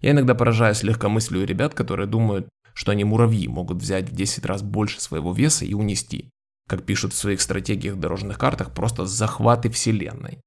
Я 0.00 0.10
иногда 0.10 0.34
поражаюсь 0.34 0.82
легкомыслию 0.82 1.46
ребят, 1.46 1.74
которые 1.74 2.08
думают, 2.08 2.48
что 2.74 2.90
они 2.90 3.04
муравьи 3.04 3.46
могут 3.46 3.78
взять 3.78 4.10
в 4.10 4.14
10 4.14 4.44
раз 4.44 4.62
больше 4.62 5.00
своего 5.00 5.32
веса 5.32 5.64
и 5.64 5.74
унести. 5.74 6.30
Как 6.68 6.84
пишут 6.84 7.12
в 7.12 7.16
своих 7.16 7.40
стратегиях 7.40 7.96
дорожных 7.96 8.38
картах, 8.38 8.74
просто 8.74 9.06
захваты 9.06 9.70
вселенной. 9.70 10.40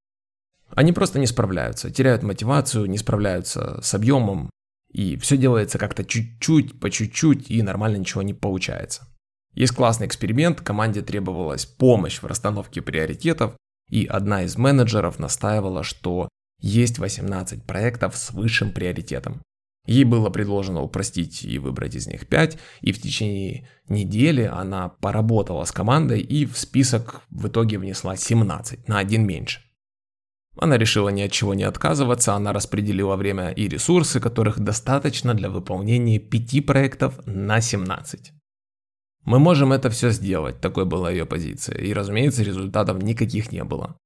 Они 0.75 0.91
просто 0.91 1.19
не 1.19 1.25
справляются, 1.25 1.89
теряют 1.89 2.21
мотивацию, 2.21 2.85
не 2.85 2.97
справляются 2.97 3.79
с 3.81 3.93
объемом, 3.93 4.49
и 4.91 5.17
все 5.17 5.37
делается 5.37 5.77
как-то 5.77 6.03
чуть-чуть, 6.03 6.79
по 6.79 6.89
чуть-чуть, 6.89 7.49
и 7.49 7.61
нормально 7.61 7.97
ничего 7.97 8.21
не 8.21 8.33
получается. 8.33 9.07
Есть 9.53 9.73
классный 9.73 10.05
эксперимент, 10.05 10.59
команде 10.59 11.01
требовалась 11.01 11.65
помощь 11.65 12.21
в 12.21 12.25
расстановке 12.25 12.81
приоритетов, 12.81 13.55
и 13.89 14.05
одна 14.05 14.43
из 14.43 14.57
менеджеров 14.57 15.17
настаивала, 15.17 15.83
что 15.83 16.27
есть 16.61 16.99
18 16.99 17.63
проектов 17.63 18.17
с 18.17 18.31
высшим 18.31 18.71
приоритетом. 18.71 19.41
Ей 19.85 20.03
было 20.03 20.29
предложено 20.29 20.81
упростить 20.81 21.43
и 21.43 21.59
выбрать 21.59 21.95
из 21.95 22.07
них 22.07 22.27
5, 22.27 22.57
и 22.81 22.91
в 22.91 23.01
течение 23.01 23.69
недели 23.87 24.41
она 24.41 24.89
поработала 24.89 25.63
с 25.63 25.71
командой 25.71 26.21
и 26.21 26.45
в 26.45 26.57
список 26.57 27.21
в 27.29 27.47
итоге 27.47 27.77
внесла 27.77 28.17
17, 28.17 28.87
на 28.87 28.97
один 28.97 29.25
меньше. 29.25 29.64
Она 30.57 30.77
решила 30.77 31.09
ни 31.09 31.21
от 31.21 31.31
чего 31.31 31.53
не 31.53 31.63
отказываться, 31.63 32.33
она 32.33 32.53
распределила 32.53 33.15
время 33.15 33.49
и 33.49 33.67
ресурсы, 33.67 34.19
которых 34.19 34.59
достаточно 34.59 35.33
для 35.33 35.49
выполнения 35.49 36.19
5 36.19 36.65
проектов 36.65 37.19
на 37.25 37.59
17. 37.59 38.31
Мы 39.25 39.39
можем 39.39 39.73
это 39.73 39.89
все 39.89 40.11
сделать, 40.11 40.61
такой 40.61 40.85
была 40.85 41.11
ее 41.11 41.25
позиция, 41.25 41.77
и 41.77 41.93
разумеется 41.93 42.43
результатов 42.43 43.01
никаких 43.01 43.51
не 43.51 43.63
было. 43.63 43.97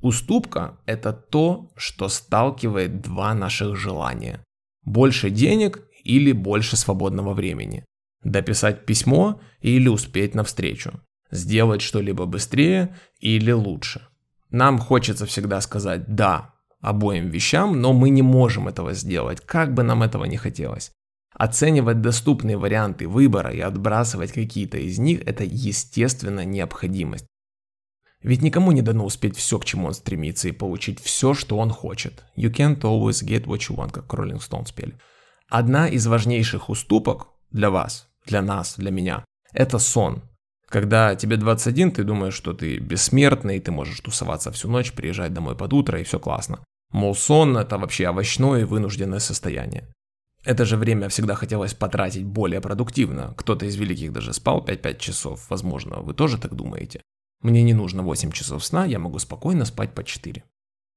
Уступка– 0.00 0.78
это 0.86 1.12
то, 1.12 1.70
что 1.76 2.08
сталкивает 2.08 3.02
два 3.02 3.34
наших 3.34 3.76
желания. 3.76 4.42
Больше 4.82 5.28
денег 5.28 5.82
или 6.04 6.32
больше 6.32 6.76
свободного 6.76 7.34
времени. 7.34 7.84
Дописать 8.24 8.86
письмо 8.86 9.40
или 9.60 9.88
успеть 9.88 10.34
навстречу. 10.34 11.00
Сделать 11.30 11.82
что-либо 11.82 12.24
быстрее 12.24 12.96
или 13.18 13.52
лучше. 13.52 14.09
Нам 14.50 14.78
хочется 14.78 15.26
всегда 15.26 15.60
сказать 15.60 16.14
«да» 16.14 16.54
обоим 16.80 17.28
вещам, 17.28 17.80
но 17.80 17.92
мы 17.92 18.10
не 18.10 18.22
можем 18.22 18.68
этого 18.68 18.94
сделать, 18.94 19.40
как 19.40 19.74
бы 19.74 19.82
нам 19.82 20.02
этого 20.02 20.24
не 20.24 20.36
хотелось. 20.36 20.92
Оценивать 21.32 22.00
доступные 22.00 22.56
варианты 22.56 23.06
выбора 23.06 23.50
и 23.50 23.60
отбрасывать 23.60 24.32
какие-то 24.32 24.78
из 24.78 24.98
них– 24.98 25.22
это 25.26 25.44
естественно 25.44 26.44
необходимость. 26.44 27.26
Ведь 28.22 28.42
никому 28.42 28.72
не 28.72 28.82
дано 28.82 29.04
успеть 29.04 29.36
все, 29.36 29.58
к 29.58 29.64
чему 29.64 29.86
он 29.86 29.94
стремится, 29.94 30.48
и 30.48 30.52
получить 30.52 31.00
все, 31.00 31.32
что 31.32 31.56
он 31.56 31.70
хочет. 31.70 32.24
You 32.36 32.52
can't 32.52 32.80
always 32.80 33.24
get 33.24 33.44
what 33.44 33.60
you 33.68 33.76
want, 33.76 33.92
как 33.92 34.12
Rolling 34.12 34.40
Stones 34.40 34.74
пели. 34.74 34.98
Одна 35.48 35.88
из 35.88 36.06
важнейших 36.06 36.68
уступок 36.68 37.28
для 37.50 37.70
вас, 37.70 38.08
для 38.26 38.42
нас, 38.42 38.74
для 38.76 38.90
меня, 38.90 39.24
это 39.52 39.78
сон. 39.78 40.22
Когда 40.70 41.16
тебе 41.16 41.36
21, 41.36 41.90
ты 41.90 42.04
думаешь, 42.04 42.34
что 42.34 42.52
ты 42.52 42.78
бессмертный, 42.78 43.58
ты 43.58 43.72
можешь 43.72 44.00
тусоваться 44.00 44.52
всю 44.52 44.68
ночь, 44.68 44.92
приезжать 44.92 45.34
домой 45.34 45.56
под 45.56 45.72
утро 45.72 46.00
и 46.00 46.04
все 46.04 46.20
классно. 46.20 46.60
Мол, 46.92 47.16
сон– 47.16 47.56
это 47.58 47.76
вообще 47.76 48.08
овощное 48.08 48.60
и 48.60 48.64
вынужденное 48.64 49.18
состояние. 49.18 49.88
Это 50.44 50.64
же 50.64 50.76
время 50.76 51.08
всегда 51.08 51.34
хотелось 51.34 51.74
потратить 51.74 52.24
более 52.24 52.60
продуктивно. 52.60 53.34
Кто-то 53.36 53.66
из 53.66 53.74
великих 53.74 54.12
даже 54.12 54.32
спал 54.32 54.64
5-5 54.64 54.98
часов, 54.98 55.50
возможно, 55.50 56.00
вы 56.00 56.14
тоже 56.14 56.38
так 56.38 56.54
думаете. 56.54 57.02
Мне 57.42 57.62
не 57.64 57.74
нужно 57.74 58.04
8 58.04 58.30
часов 58.30 58.64
сна, 58.64 58.84
я 58.84 59.00
могу 59.00 59.18
спокойно 59.18 59.64
спать 59.64 59.92
по 59.92 60.04
4. 60.04 60.44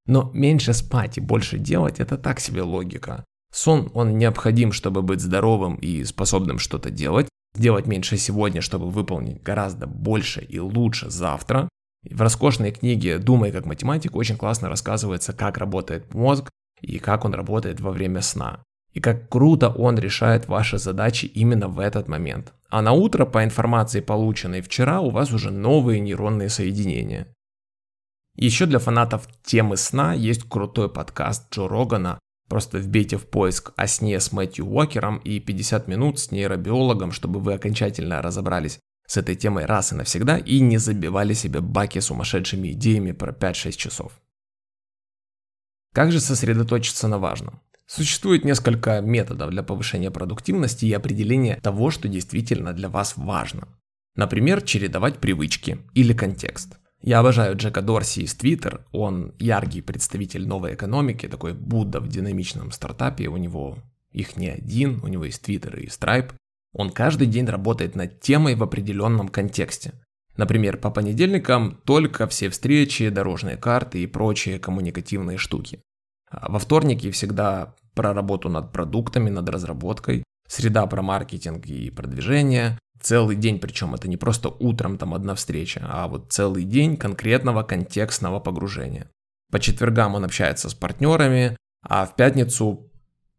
Но 0.06 0.30
меньше 0.34 0.72
спать 0.72 1.18
и 1.18 1.20
больше 1.20 1.58
делать– 1.58 1.98
это 1.98 2.16
так 2.16 2.38
себе 2.38 2.62
логика. 2.62 3.24
Сон, 3.52 3.90
он 3.94 4.18
необходим, 4.18 4.70
чтобы 4.70 5.02
быть 5.02 5.20
здоровым 5.20 5.76
и 5.76 6.04
способным 6.04 6.58
что-то 6.58 6.90
делать. 6.90 7.28
Делать 7.54 7.86
меньше 7.86 8.16
сегодня, 8.16 8.60
чтобы 8.60 8.90
выполнить 8.90 9.42
гораздо 9.42 9.86
больше 9.86 10.40
и 10.40 10.58
лучше 10.58 11.10
завтра. 11.10 11.68
В 12.02 12.20
роскошной 12.20 12.72
книге 12.72 13.18
«Думай 13.18 13.52
как 13.52 13.64
математик» 13.64 14.16
очень 14.16 14.36
классно 14.36 14.68
рассказывается, 14.68 15.32
как 15.32 15.56
работает 15.56 16.12
мозг 16.12 16.50
и 16.80 16.98
как 16.98 17.24
он 17.24 17.32
работает 17.32 17.80
во 17.80 17.92
время 17.92 18.20
сна. 18.20 18.62
И 18.92 19.00
как 19.00 19.28
круто 19.28 19.70
он 19.70 19.98
решает 19.98 20.46
ваши 20.46 20.78
задачи 20.78 21.26
именно 21.26 21.68
в 21.68 21.78
этот 21.78 22.08
момент. 22.08 22.52
А 22.68 22.82
на 22.82 22.92
утро, 22.92 23.24
по 23.24 23.42
информации, 23.44 24.00
полученной 24.00 24.60
вчера, 24.60 25.00
у 25.00 25.10
вас 25.10 25.32
уже 25.32 25.50
новые 25.50 26.00
нейронные 26.00 26.48
соединения. 26.48 27.28
Еще 28.36 28.66
для 28.66 28.80
фанатов 28.80 29.28
темы 29.44 29.76
сна 29.76 30.12
есть 30.12 30.48
крутой 30.48 30.88
подкаст 30.88 31.54
Джо 31.54 31.68
Рогана. 31.68 32.18
Просто 32.48 32.78
вбейте 32.78 33.16
в 33.16 33.26
поиск 33.26 33.72
о 33.76 33.86
сне 33.86 34.20
с 34.20 34.32
Мэтью 34.32 34.66
Уокером 34.66 35.18
и 35.18 35.40
50 35.40 35.88
минут 35.88 36.18
с 36.18 36.30
нейробиологом, 36.30 37.12
чтобы 37.12 37.40
вы 37.40 37.54
окончательно 37.54 38.20
разобрались 38.22 38.78
с 39.06 39.16
этой 39.16 39.34
темой 39.34 39.64
раз 39.64 39.92
и 39.92 39.94
навсегда 39.94 40.38
и 40.38 40.60
не 40.60 40.78
забивали 40.78 41.34
себе 41.34 41.60
баки 41.60 42.00
сумасшедшими 42.00 42.72
идеями 42.72 43.12
про 43.12 43.32
5-6 43.32 43.72
часов. 43.72 44.12
Как 45.92 46.12
же 46.12 46.20
сосредоточиться 46.20 47.08
на 47.08 47.18
важном? 47.18 47.60
Существует 47.86 48.44
несколько 48.44 49.00
методов 49.00 49.50
для 49.50 49.62
повышения 49.62 50.10
продуктивности 50.10 50.86
и 50.86 50.92
определения 50.92 51.56
того, 51.62 51.90
что 51.90 52.08
действительно 52.08 52.72
для 52.72 52.88
вас 52.88 53.14
важно. 53.16 53.68
Например, 54.16 54.62
чередовать 54.62 55.18
привычки 55.18 55.78
или 55.92 56.12
контекст. 56.12 56.78
Я 57.06 57.18
обожаю 57.18 57.54
Джека 57.54 57.82
Дорси 57.82 58.20
из 58.20 58.34
Twitter, 58.34 58.80
он 58.90 59.34
яркий 59.38 59.82
представитель 59.82 60.48
новой 60.48 60.74
экономики, 60.74 61.28
такой 61.28 61.52
Будда 61.52 62.00
в 62.00 62.08
динамичном 62.08 62.70
стартапе, 62.70 63.28
у 63.28 63.36
него 63.36 63.76
их 64.10 64.38
не 64.38 64.48
один, 64.48 65.00
у 65.02 65.08
него 65.08 65.26
есть 65.26 65.46
Twitter 65.46 65.78
и 65.78 65.88
Stripe. 65.88 66.32
Он 66.72 66.88
каждый 66.88 67.26
день 67.26 67.44
работает 67.44 67.94
над 67.94 68.20
темой 68.20 68.54
в 68.54 68.62
определенном 68.62 69.28
контексте. 69.28 69.92
Например, 70.38 70.78
по 70.78 70.90
понедельникам 70.90 71.78
только 71.84 72.26
все 72.26 72.48
встречи, 72.48 73.10
дорожные 73.10 73.58
карты 73.58 74.02
и 74.02 74.06
прочие 74.06 74.58
коммуникативные 74.58 75.36
штуки. 75.36 75.82
А 76.30 76.50
во 76.50 76.58
вторник 76.58 77.02
я 77.02 77.12
всегда 77.12 77.74
про 77.94 78.14
работу 78.14 78.48
над 78.48 78.72
продуктами, 78.72 79.28
над 79.28 79.46
разработкой. 79.50 80.24
Среда 80.48 80.86
про 80.86 81.02
маркетинг 81.02 81.66
и 81.66 81.90
продвижение. 81.90 82.78
Целый 83.00 83.36
день, 83.36 83.58
причем 83.58 83.94
это 83.94 84.08
не 84.08 84.16
просто 84.16 84.48
утром 84.48 84.98
там 84.98 85.14
одна 85.14 85.34
встреча, 85.34 85.86
а 85.88 86.08
вот 86.08 86.32
целый 86.32 86.64
день 86.64 86.96
конкретного 86.96 87.62
контекстного 87.62 88.40
погружения. 88.40 89.10
По 89.50 89.60
четвергам 89.60 90.14
он 90.14 90.24
общается 90.24 90.68
с 90.68 90.74
партнерами, 90.74 91.56
а 91.86 92.06
в 92.06 92.16
пятницу 92.16 92.90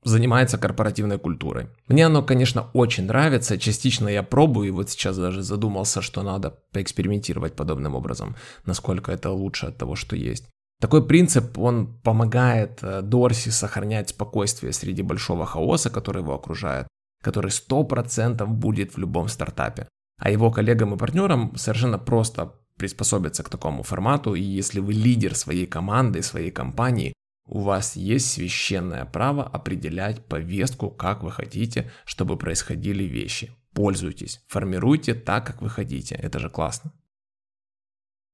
занимается 0.05 0.57
корпоративной 0.57 1.17
культурой. 1.17 1.67
Мне 1.87 2.05
оно, 2.05 2.21
конечно, 2.21 2.69
очень 2.73 3.05
нравится, 3.05 3.57
частично 3.57 4.07
я 4.07 4.23
пробую, 4.23 4.67
и 4.67 4.71
вот 4.71 4.89
сейчас 4.89 5.17
даже 5.17 5.41
задумался, 5.41 6.01
что 6.01 6.21
надо 6.21 6.59
поэкспериментировать 6.71 7.55
подобным 7.55 7.95
образом, 7.95 8.35
насколько 8.65 9.11
это 9.11 9.31
лучше 9.31 9.65
от 9.65 9.77
того, 9.77 9.95
что 9.95 10.15
есть. 10.15 10.45
Такой 10.79 11.05
принцип, 11.05 11.57
он 11.57 11.87
помогает 12.03 12.79
э, 12.81 13.01
Дорси 13.01 13.49
сохранять 13.49 14.09
спокойствие 14.09 14.73
среди 14.73 15.01
большого 15.01 15.45
хаоса, 15.45 15.89
который 15.89 16.21
его 16.21 16.35
окружает, 16.35 16.87
который 17.25 17.49
100% 17.49 18.45
будет 18.45 18.93
в 18.93 18.99
любом 18.99 19.29
стартапе. 19.29 19.87
А 20.21 20.29
его 20.29 20.51
коллегам 20.51 20.93
и 20.93 20.97
партнерам 20.97 21.55
совершенно 21.55 21.97
просто 21.97 22.53
приспособиться 22.77 23.43
к 23.43 23.49
такому 23.49 23.81
формату, 23.81 24.35
и 24.35 24.41
если 24.41 24.79
вы 24.79 24.93
лидер 24.93 25.33
своей 25.33 25.65
команды, 25.65 26.21
своей 26.21 26.51
компании, 26.51 27.13
у 27.47 27.61
вас 27.61 27.95
есть 27.95 28.31
священное 28.31 29.05
право 29.05 29.43
определять 29.43 30.25
повестку, 30.25 30.91
как 30.91 31.23
вы 31.23 31.31
хотите, 31.31 31.91
чтобы 32.05 32.37
происходили 32.37 33.03
вещи. 33.03 33.51
Пользуйтесь, 33.73 34.43
формируйте 34.47 35.15
так, 35.15 35.47
как 35.47 35.61
вы 35.63 35.69
хотите. 35.69 36.15
Это 36.15 36.37
же 36.37 36.49
классно. 36.49 36.91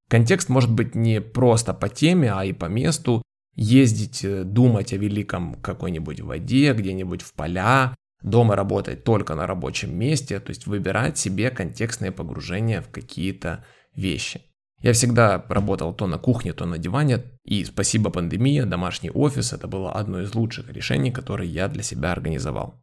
Контекст 0.10 0.50
может 0.50 0.72
быть 0.72 0.96
не 0.96 1.22
просто 1.22 1.74
по 1.74 1.88
теме, 1.88 2.34
а 2.34 2.44
и 2.44 2.52
по 2.52 2.66
месту. 2.66 3.22
Ездить, 3.56 4.26
э, 4.26 4.44
думать 4.44 4.94
о 4.94 4.98
великом 4.98 5.56
какой-нибудь 5.62 6.20
воде, 6.20 6.74
где-нибудь 6.74 7.22
в 7.22 7.34
поля, 7.34 7.96
дома 8.22 8.56
работать 8.56 9.04
только 9.04 9.36
на 9.36 9.48
рабочем 9.48 9.98
месте, 9.98 10.40
то 10.40 10.50
есть 10.50 10.68
выбирать 10.68 11.18
себе 11.18 11.50
контекстное 11.50 12.12
погружение 12.12 12.82
в 12.82 12.90
какие-то 12.90 13.66
вещи. 13.96 14.42
Я 14.82 14.94
всегда 14.94 15.46
работал 15.48 15.94
то 15.94 16.08
на 16.08 16.18
кухне, 16.18 16.54
то 16.54 16.66
на 16.66 16.80
диване, 16.80 17.24
и 17.46 17.64
спасибо 17.66 18.10
пандемии, 18.10 18.62
домашний 18.62 19.12
офис– 19.12 19.54
это 19.54 19.68
было 19.68 19.94
одно 19.94 20.22
из 20.22 20.34
лучших 20.34 20.72
решений, 20.72 21.12
которые 21.12 21.52
я 21.52 21.68
для 21.68 21.84
себя 21.84 22.12
организовал. 22.12 22.82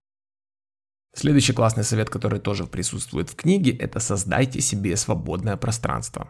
Следующий 1.14 1.52
классный 1.52 1.82
совет, 1.82 2.10
который 2.10 2.38
тоже 2.38 2.66
присутствует 2.66 3.30
в 3.30 3.34
книге, 3.34 3.72
это 3.72 3.98
создайте 3.98 4.60
себе 4.60 4.96
свободное 4.96 5.56
пространство. 5.56 6.28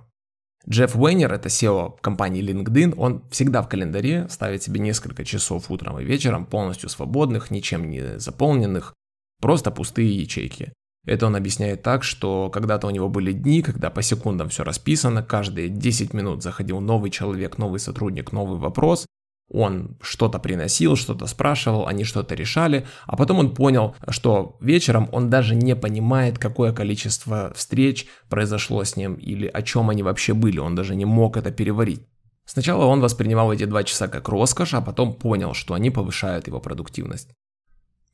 Джефф 0.66 0.96
Уэйнер, 0.96 1.32
это 1.32 1.48
SEO 1.48 1.98
компании 2.00 2.42
LinkedIn, 2.42 2.94
он 2.96 3.28
всегда 3.30 3.62
в 3.62 3.68
календаре 3.68 4.26
ставит 4.28 4.62
себе 4.62 4.80
несколько 4.80 5.24
часов 5.24 5.70
утром 5.70 5.98
и 5.98 6.04
вечером 6.04 6.46
полностью 6.46 6.88
свободных, 6.88 7.50
ничем 7.50 7.90
не 7.90 8.18
заполненных, 8.18 8.94
просто 9.40 9.70
пустые 9.70 10.16
ячейки. 10.16 10.72
Это 11.06 11.26
он 11.26 11.36
объясняет 11.36 11.82
так, 11.82 12.02
что 12.04 12.50
когда-то 12.50 12.86
у 12.86 12.90
него 12.90 13.08
были 13.08 13.32
дни, 13.32 13.62
когда 13.62 13.88
по 13.88 14.02
секундам 14.02 14.50
все 14.50 14.62
расписано, 14.62 15.22
каждые 15.22 15.68
10 15.68 16.12
минут 16.12 16.42
заходил 16.42 16.80
новый 16.80 17.10
человек, 17.10 17.56
новый 17.56 17.80
сотрудник, 17.80 18.32
новый 18.32 18.58
вопрос, 18.58 19.06
он 19.50 19.96
что-то 20.02 20.38
приносил, 20.38 20.96
что-то 20.96 21.26
спрашивал, 21.26 21.86
они 21.86 22.04
что-то 22.04 22.34
решали, 22.34 22.86
а 23.06 23.16
потом 23.16 23.38
он 23.38 23.54
понял, 23.54 23.94
что 24.08 24.58
вечером 24.60 25.08
он 25.12 25.30
даже 25.30 25.54
не 25.54 25.74
понимает, 25.74 26.38
какое 26.38 26.72
количество 26.72 27.52
встреч 27.54 28.06
произошло 28.28 28.84
с 28.84 28.96
ним 28.96 29.14
или 29.14 29.46
о 29.46 29.62
чем 29.62 29.88
они 29.88 30.02
вообще 30.02 30.34
были, 30.34 30.58
он 30.58 30.74
даже 30.74 30.94
не 30.94 31.06
мог 31.06 31.36
это 31.36 31.50
переварить. 31.50 32.06
Сначала 32.44 32.84
он 32.84 33.00
воспринимал 33.00 33.52
эти 33.52 33.64
два 33.64 33.84
часа 33.84 34.08
как 34.08 34.28
роскошь, 34.28 34.74
а 34.74 34.80
потом 34.80 35.14
понял, 35.14 35.54
что 35.54 35.74
они 35.74 35.90
повышают 35.90 36.46
его 36.46 36.60
продуктивность. 36.60 37.30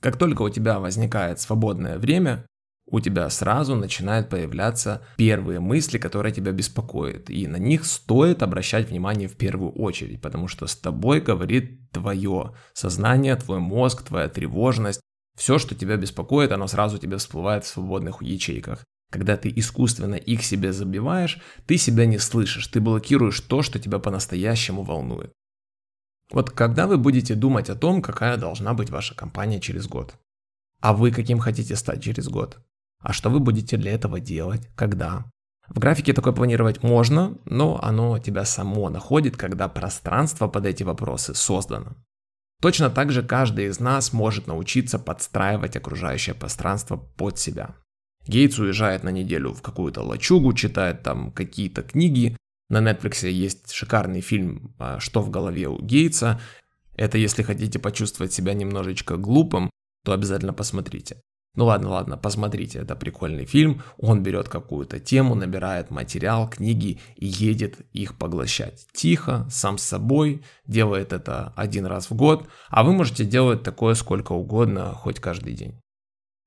Как 0.05 0.19
только 0.19 0.43
у 0.43 0.51
тебя 0.51 0.81
возникает 0.81 1.41
свободное 1.41 1.97
время, 1.97 2.45
у 2.87 3.01
тебя 3.01 3.31
сразу 3.31 3.75
начинают 3.75 4.29
появляться 4.29 5.01
первые 5.17 5.61
мысли, 5.61 5.97
которые 5.97 6.31
тебя 6.31 6.53
беспокоят. 6.53 7.31
И 7.31 7.47
на 7.47 7.57
них 7.57 7.87
стоит 7.87 8.43
обращать 8.43 8.91
внимание 8.91 9.29
в 9.29 9.37
первую 9.39 9.73
очередь, 9.73 10.21
потому 10.21 10.47
что 10.47 10.67
с 10.67 10.77
тобой 10.77 11.23
говорит 11.23 11.91
твое 11.91 12.53
сознание, 12.75 13.35
твой 13.37 13.61
мозг, 13.61 14.03
твоя 14.03 14.29
тревожность. 14.29 15.01
Все, 15.39 15.59
что 15.59 15.75
тебя 15.75 15.97
беспокоит, 15.97 16.53
оно 16.53 16.67
сразу 16.67 16.99
тебе 16.99 17.17
всплывает 17.17 17.65
в 17.65 17.69
свободных 17.69 18.21
ячейках. 18.21 18.85
Когда 19.11 19.39
ты 19.39 19.51
искусственно 19.57 20.17
их 20.17 20.45
себе 20.45 20.75
забиваешь, 20.75 21.39
ты 21.67 21.79
себя 21.79 22.05
не 22.05 22.19
слышишь, 22.19 22.67
ты 22.67 22.83
блокируешь 22.83 23.41
то, 23.41 23.63
что 23.63 23.79
тебя 23.79 23.99
по-настоящему 23.99 24.83
волнует. 24.83 25.33
Вот 26.33 26.51
когда 26.51 26.87
вы 26.87 26.99
будете 26.99 27.35
думать 27.35 27.71
о 27.71 27.77
том, 27.77 28.03
какая 28.03 28.37
должна 28.37 28.75
быть 28.75 28.91
ваша 28.91 29.15
компания 29.15 29.61
через 29.61 29.87
год, 29.87 30.15
а 30.81 30.93
вы 30.93 31.11
каким 31.11 31.39
хотите 31.39 31.77
стать 31.77 32.03
через 32.03 32.29
год, 32.29 32.59
а 33.01 33.13
что 33.13 33.31
вы 33.31 33.41
будете 33.41 33.77
для 33.77 33.93
этого 33.93 34.21
делать? 34.21 34.69
Когда? 34.75 35.25
В 35.69 35.79
графике 35.79 36.13
такое 36.13 36.33
планировать 36.33 36.83
можно, 36.83 37.39
но 37.45 37.81
оно 37.83 38.19
тебя 38.19 38.45
само 38.45 38.91
находит, 38.91 39.37
когда 39.37 39.69
пространство 39.69 40.47
под 40.49 40.67
эти 40.67 40.83
вопросы 40.83 41.35
создано. 41.35 41.97
Точно 42.61 42.91
так 42.91 43.13
же 43.13 43.23
каждый 43.23 43.67
из 43.67 43.81
нас 43.81 44.13
может 44.13 44.47
научиться 44.47 44.99
подстраивать 44.99 45.77
окружающее 45.77 46.35
пространство 46.35 46.97
под 46.97 47.39
себя. 47.39 47.77
Гейтс 48.27 48.59
уезжает 48.59 49.03
на 49.05 49.11
неделю 49.11 49.53
в 49.53 49.61
какую-то 49.61 50.03
лачугу, 50.03 50.55
читает 50.55 51.03
там 51.03 51.31
какие-то 51.31 51.83
книги. 51.83 52.37
На 52.69 52.79
Netflix 52.79 53.29
есть 53.29 53.73
шикарный 53.73 54.21
фильм 54.21 54.75
а, 54.79 55.01
«Что 55.01 55.21
в 55.21 55.31
голове 55.31 55.69
у 55.69 55.81
Гейтса». 55.81 56.41
Это 56.97 57.19
если 57.19 57.43
хотите 57.43 57.79
почувствовать 57.79 58.33
себя 58.33 58.55
немножечко 58.55 59.17
глупым, 59.17 59.71
то 60.05 60.13
обязательно 60.13 60.53
посмотрите. 60.53 61.21
Ну 61.57 61.67
ладно, 61.67 61.91
ладно, 61.91 62.17
посмотрите, 62.17 62.81
это 62.81 62.97
прикольный 62.97 63.47
фильм. 63.47 63.83
Он 63.97 64.23
берет 64.23 64.49
какую-то 64.49 64.99
тему, 64.99 65.37
набирает 65.37 65.91
материал, 65.91 66.51
книги 66.51 67.01
и 67.15 67.27
едет 67.27 67.79
их 67.93 68.19
поглощать. 68.19 68.87
Тихо, 68.93 69.47
сам 69.51 69.79
с 69.79 69.85
собой, 69.85 70.43
делает 70.67 71.13
это 71.13 71.53
один 71.55 71.87
раз 71.87 72.11
в 72.11 72.15
год, 72.15 72.49
а 72.71 72.83
вы 72.83 72.93
можете 72.93 73.25
делать 73.25 73.63
такое 73.63 73.95
сколько 73.95 74.33
угодно, 74.33 74.95
хоть 74.95 75.21
каждый 75.21 75.55
день. 75.55 75.81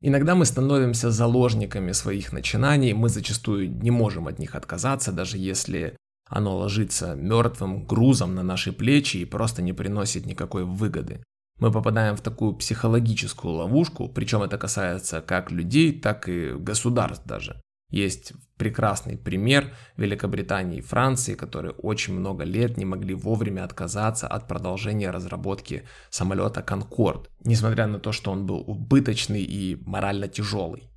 Иногда 0.02 0.36
мы 0.36 0.46
становимся 0.46 1.10
заложниками 1.10 1.94
своих 1.94 2.34
начинаний, 2.34 2.94
мы 2.94 3.08
зачастую 3.08 3.72
не 3.72 3.92
можем 3.92 4.28
от 4.28 4.40
них 4.40 4.56
отказаться, 4.56 5.12
даже 5.14 5.38
если 5.38 5.96
оно 6.30 6.58
ложится 6.58 7.16
мертвым 7.16 7.86
грузом 7.86 8.36
на 8.36 8.44
наши 8.44 8.72
плечи 8.72 9.18
и 9.18 9.26
просто 9.26 9.62
не 9.62 9.74
приносит 9.74 10.26
никакой 10.26 10.64
выгоды 10.64 11.22
мы 11.60 11.72
попадаем 11.72 12.16
в 12.16 12.22
такую 12.22 12.54
психологическую 12.54 13.54
ловушку, 13.54 14.08
причем 14.10 14.44
это 14.44 14.58
касается 14.58 15.22
как 15.22 15.52
людей, 15.52 16.00
так 16.00 16.30
и 16.30 16.52
государств 16.52 17.26
даже. 17.26 17.62
Есть 17.90 18.34
прекрасный 18.58 19.18
пример 19.18 19.74
Великобритании 19.96 20.80
и 20.80 20.82
Франции, 20.82 21.36
которые 21.36 21.72
очень 21.72 22.14
много 22.14 22.44
лет 22.44 22.78
не 22.78 22.84
могли 22.84 23.16
вовремя 23.16 23.64
отказаться 23.64 24.28
от 24.28 24.48
продолжения 24.48 25.10
разработки 25.10 25.84
самолета 26.10 26.62
Конкорд, 26.62 27.30
несмотря 27.46 27.88
на 27.88 28.00
то, 28.00 28.12
что 28.12 28.32
он 28.32 28.46
был 28.46 28.58
убыточный 28.58 29.42
и 29.42 29.82
морально 29.86 30.28
тяжелый. 30.28 30.90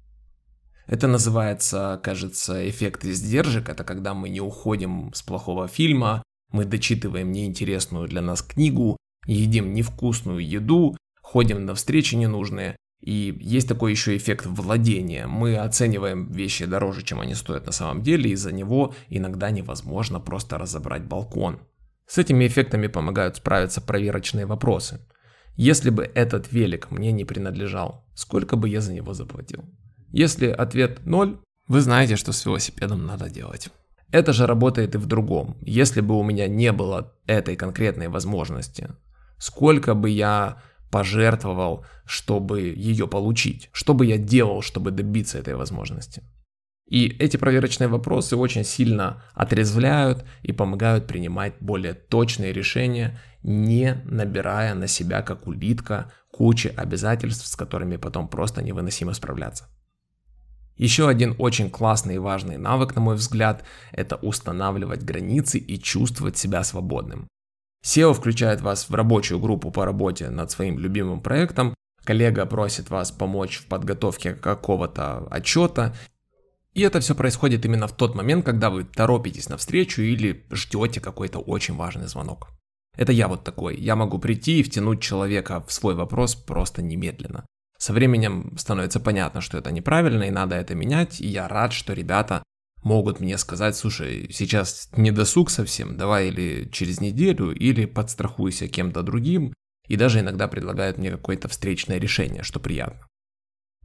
Это 0.91 1.07
называется, 1.07 2.01
кажется, 2.03 2.69
эффект 2.69 3.05
издержек. 3.05 3.69
Это 3.69 3.85
когда 3.85 4.13
мы 4.13 4.29
не 4.29 4.41
уходим 4.41 5.13
с 5.15 5.23
плохого 5.23 5.69
фильма, 5.69 6.25
мы 6.51 6.65
дочитываем 6.65 7.31
неинтересную 7.31 8.09
для 8.09 8.21
нас 8.21 8.43
книгу, 8.43 8.97
едим 9.25 9.73
невкусную 9.73 10.45
еду, 10.45 10.97
ходим 11.23 11.65
на 11.65 11.77
встречи 11.77 12.17
ненужные. 12.17 12.75
И 13.01 13.39
есть 13.41 13.69
такой 13.69 13.93
еще 13.93 14.17
эффект 14.17 14.47
владения. 14.47 15.29
Мы 15.29 15.59
оцениваем 15.59 16.29
вещи 16.33 16.65
дороже, 16.65 17.05
чем 17.05 17.21
они 17.21 17.37
стоят 17.37 17.67
на 17.67 17.73
самом 17.73 18.03
деле, 18.03 18.33
из-за 18.33 18.51
него 18.51 18.93
иногда 19.09 19.53
невозможно 19.53 20.19
просто 20.19 20.59
разобрать 20.59 21.05
балкон. 21.05 21.61
С 22.09 22.19
этими 22.19 22.49
эффектами 22.49 22.89
помогают 22.89 23.37
справиться 23.37 23.81
проверочные 23.81 24.45
вопросы. 24.45 25.07
Если 25.55 25.91
бы 25.91 26.03
этот 26.03 26.51
велик 26.51 26.91
мне 26.91 27.13
не 27.13 27.25
принадлежал, 27.25 28.09
сколько 28.17 28.57
бы 28.57 28.69
я 28.69 28.81
за 28.81 28.93
него 28.93 29.15
заплатил? 29.15 29.65
Если 30.11 30.49
ответ 30.49 31.07
0, 31.07 31.41
вы 31.69 31.81
знаете, 31.81 32.17
что 32.17 32.33
с 32.33 32.45
велосипедом 32.45 33.07
надо 33.07 33.31
делать. 33.31 33.69
Это 34.11 34.33
же 34.33 34.47
работает 34.47 34.95
и 34.95 34.99
в 34.99 35.07
другом. 35.07 35.57
Если 35.61 36.01
бы 36.01 36.19
у 36.19 36.25
меня 36.25 36.49
не 36.49 36.73
было 36.73 37.15
этой 37.27 37.55
конкретной 37.55 38.09
возможности, 38.09 38.89
сколько 39.39 39.95
бы 39.95 40.11
я 40.11 40.61
пожертвовал, 40.91 41.87
чтобы 42.05 42.63
ее 42.63 43.07
получить, 43.07 43.71
что 43.73 43.95
бы 43.95 44.05
я 44.05 44.19
делал, 44.19 44.63
чтобы 44.63 44.91
добиться 44.91 45.39
этой 45.39 45.55
возможности. 45.55 46.23
И 46.89 47.07
эти 47.07 47.37
проверочные 47.37 47.87
вопросы 47.87 48.35
очень 48.35 48.65
сильно 48.65 49.23
отрезвляют 49.35 50.25
и 50.43 50.51
помогают 50.51 51.07
принимать 51.07 51.55
более 51.61 51.95
точные 51.95 52.53
решения, 52.53 53.21
не 53.45 54.03
набирая 54.07 54.75
на 54.75 54.89
себя, 54.89 55.23
как 55.23 55.47
улитка, 55.47 56.11
кучи 56.33 56.67
обязательств, 56.77 57.47
с 57.47 57.55
которыми 57.55 57.97
потом 57.97 58.27
просто 58.27 58.61
невыносимо 58.61 59.15
справляться. 59.15 59.69
Еще 60.81 61.11
один 61.11 61.35
очень 61.37 61.69
классный 61.69 62.15
и 62.15 62.19
важный 62.19 62.57
навык, 62.57 62.95
на 62.95 63.03
мой 63.03 63.15
взгляд, 63.15 63.65
это 63.93 64.17
устанавливать 64.17 65.03
границы 65.03 65.59
и 65.59 65.79
чувствовать 65.79 66.39
себя 66.39 66.65
свободным. 66.65 67.29
SEO 67.85 68.15
включает 68.15 68.63
вас 68.63 68.89
в 68.89 68.95
рабочую 68.95 69.41
группу 69.41 69.71
по 69.71 69.85
работе 69.85 70.31
над 70.31 70.51
своим 70.51 70.79
любимым 70.79 71.21
проектом. 71.21 71.75
коллега 72.03 72.47
просит 72.47 72.89
вас 72.89 73.11
помочь 73.11 73.59
в 73.59 73.67
подготовке 73.67 74.33
какого-то 74.33 75.29
отчета, 75.31 75.95
и 76.73 76.81
это 76.81 77.01
все 77.01 77.15
происходит 77.15 77.67
именно 77.67 77.87
в 77.87 77.95
тот 77.95 78.15
момент, 78.15 78.47
когда 78.47 78.71
вы 78.71 78.85
торопитесь 78.85 79.51
на 79.51 79.59
встречу 79.59 80.01
или 80.01 80.47
ждете 80.51 81.03
какой-то 81.03 81.41
очень 81.41 81.77
важный 81.77 82.07
звонок. 82.07 82.49
Это 82.97 83.13
я 83.13 83.29
вот 83.29 83.45
такой. 83.45 83.77
Я 83.77 83.97
могу 83.97 84.19
прийти 84.19 84.61
и 84.61 84.63
втянуть 84.63 85.03
человека 85.03 85.61
в 85.61 85.75
свой 85.75 85.95
вопрос 85.95 86.35
просто 86.35 86.81
немедленно. 86.81 87.45
Со 87.81 87.95
временем 87.95 88.55
становится 88.59 89.01
понятно, 89.01 89.41
что 89.41 89.57
это 89.57 89.73
неправильно 89.73 90.25
и 90.25 90.31
надо 90.31 90.55
это 90.55 90.75
менять, 90.75 91.19
и 91.19 91.27
я 91.27 91.49
рад, 91.49 91.73
что 91.73 91.95
ребята 91.95 92.43
могут 92.83 93.21
мне 93.21 93.39
сказать, 93.39 93.75
слушай, 93.75 94.29
сейчас 94.31 94.91
не 94.97 95.11
досуг 95.11 95.49
совсем, 95.49 95.97
давай 95.97 96.29
или 96.29 96.69
через 96.71 97.01
неделю, 97.01 97.53
или 97.53 97.87
подстрахуйся 97.87 98.69
кем-то 98.69 99.03
другим, 99.03 99.55
и 99.89 99.97
даже 99.97 100.21
иногда 100.21 100.47
предлагают 100.47 100.99
мне 100.99 101.11
какое-то 101.11 101.49
встречное 101.49 101.99
решение, 101.99 102.43
что 102.43 102.61
приятно. 102.61 103.07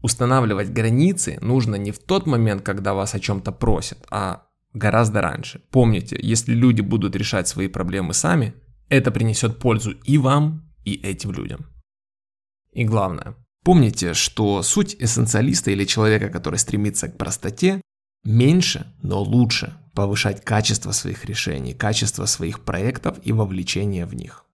Устанавливать 0.01 0.73
границы 0.73 1.37
нужно 1.39 1.75
не 1.75 1.91
в 1.91 1.99
тот 1.99 2.27
момент, 2.27 2.63
когда 2.63 2.93
вас 2.93 3.15
о 3.15 3.21
чем-то 3.21 3.53
просят, 3.53 4.05
а 4.11 4.45
гораздо 4.73 5.21
раньше. 5.21 5.61
Помните, 5.71 6.19
если 6.21 6.53
люди 6.53 6.81
будут 6.81 7.15
решать 7.15 7.47
свои 7.47 7.69
проблемы 7.69 8.13
сами, 8.13 8.55
это 8.89 9.09
принесет 9.09 9.57
пользу 9.57 9.91
и 9.91 10.17
вам, 10.17 10.69
и 10.83 10.95
этим 10.95 11.31
людям. 11.31 11.67
И 12.73 12.83
главное, 12.83 13.35
помните, 13.65 14.13
что 14.13 14.61
суть 14.61 14.95
эссенциалиста 14.99 15.71
или 15.71 15.83
человека, 15.85 16.29
который 16.29 16.59
стремится 16.59 17.09
к 17.09 17.17
простоте, 17.17 17.81
меньше, 18.23 18.93
но 19.01 19.21
лучше 19.21 19.73
повышать 19.93 20.45
качество 20.45 20.91
своих 20.91 21.25
решений, 21.25 21.73
качество 21.73 22.25
своих 22.25 22.59
проектов 22.61 23.17
и 23.23 23.33
вовлечение 23.33 24.05
в 24.05 24.13
них. 24.13 24.45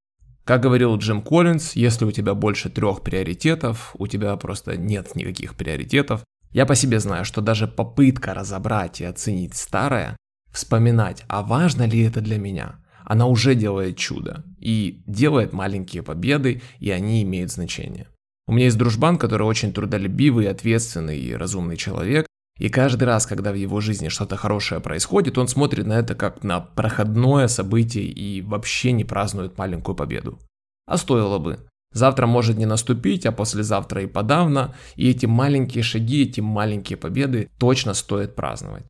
Как 0.45 0.61
говорил 0.61 0.97
Джим 0.97 1.21
Коллинз, 1.21 1.73
если 1.75 2.05
у 2.05 2.11
тебя 2.11 2.33
больше 2.33 2.69
трех 2.69 3.01
приоритетов, 3.01 3.95
у 3.99 4.07
тебя 4.07 4.35
просто 4.37 4.77
нет 4.77 5.15
никаких 5.15 5.55
приоритетов. 5.55 6.23
Я 6.51 6.65
по 6.65 6.75
себе 6.75 6.99
знаю, 6.99 7.25
что 7.25 7.41
даже 7.41 7.67
попытка 7.67 8.33
разобрать 8.33 9.01
и 9.01 9.05
оценить 9.05 9.55
старое, 9.55 10.17
вспоминать, 10.51 11.23
а 11.27 11.43
важно 11.43 11.83
ли 11.83 12.01
это 12.01 12.21
для 12.21 12.37
меня, 12.37 12.75
она 13.03 13.27
уже 13.27 13.55
делает 13.55 13.97
чудо 13.97 14.43
и 14.57 15.03
делает 15.05 15.53
маленькие 15.53 16.01
победы, 16.01 16.61
и 16.79 16.91
они 16.91 17.23
имеют 17.23 17.51
значение. 17.51 18.07
У 18.47 18.53
меня 18.53 18.65
есть 18.65 18.77
дружбан, 18.77 19.17
который 19.17 19.43
очень 19.43 19.73
трудолюбивый, 19.73 20.49
ответственный 20.49 21.19
и 21.19 21.33
разумный 21.33 21.77
человек, 21.77 22.27
и 22.61 22.69
каждый 22.69 23.05
раз, 23.05 23.25
когда 23.25 23.51
в 23.51 23.55
его 23.55 23.81
жизни 23.81 24.09
что-то 24.09 24.35
хорошее 24.35 24.81
происходит, 24.81 25.37
он 25.37 25.47
смотрит 25.47 25.87
на 25.87 25.93
это 25.93 26.13
как 26.13 26.43
на 26.43 26.59
проходное 26.59 27.47
событие 27.47 28.05
и 28.05 28.41
вообще 28.41 28.91
не 28.91 29.03
празднует 29.03 29.57
маленькую 29.57 29.95
победу. 29.95 30.37
А 30.85 30.97
стоило 30.97 31.39
бы. 31.39 31.65
Завтра 31.91 32.27
может 32.27 32.57
не 32.57 32.65
наступить, 32.65 33.25
а 33.25 33.31
послезавтра 33.31 34.03
и 34.03 34.07
подавно, 34.07 34.75
и 34.95 35.09
эти 35.09 35.25
маленькие 35.25 35.83
шаги, 35.83 36.23
эти 36.23 36.39
маленькие 36.39 36.97
победы 36.97 37.49
точно 37.57 37.93
стоит 37.93 38.35
праздновать. 38.35 38.85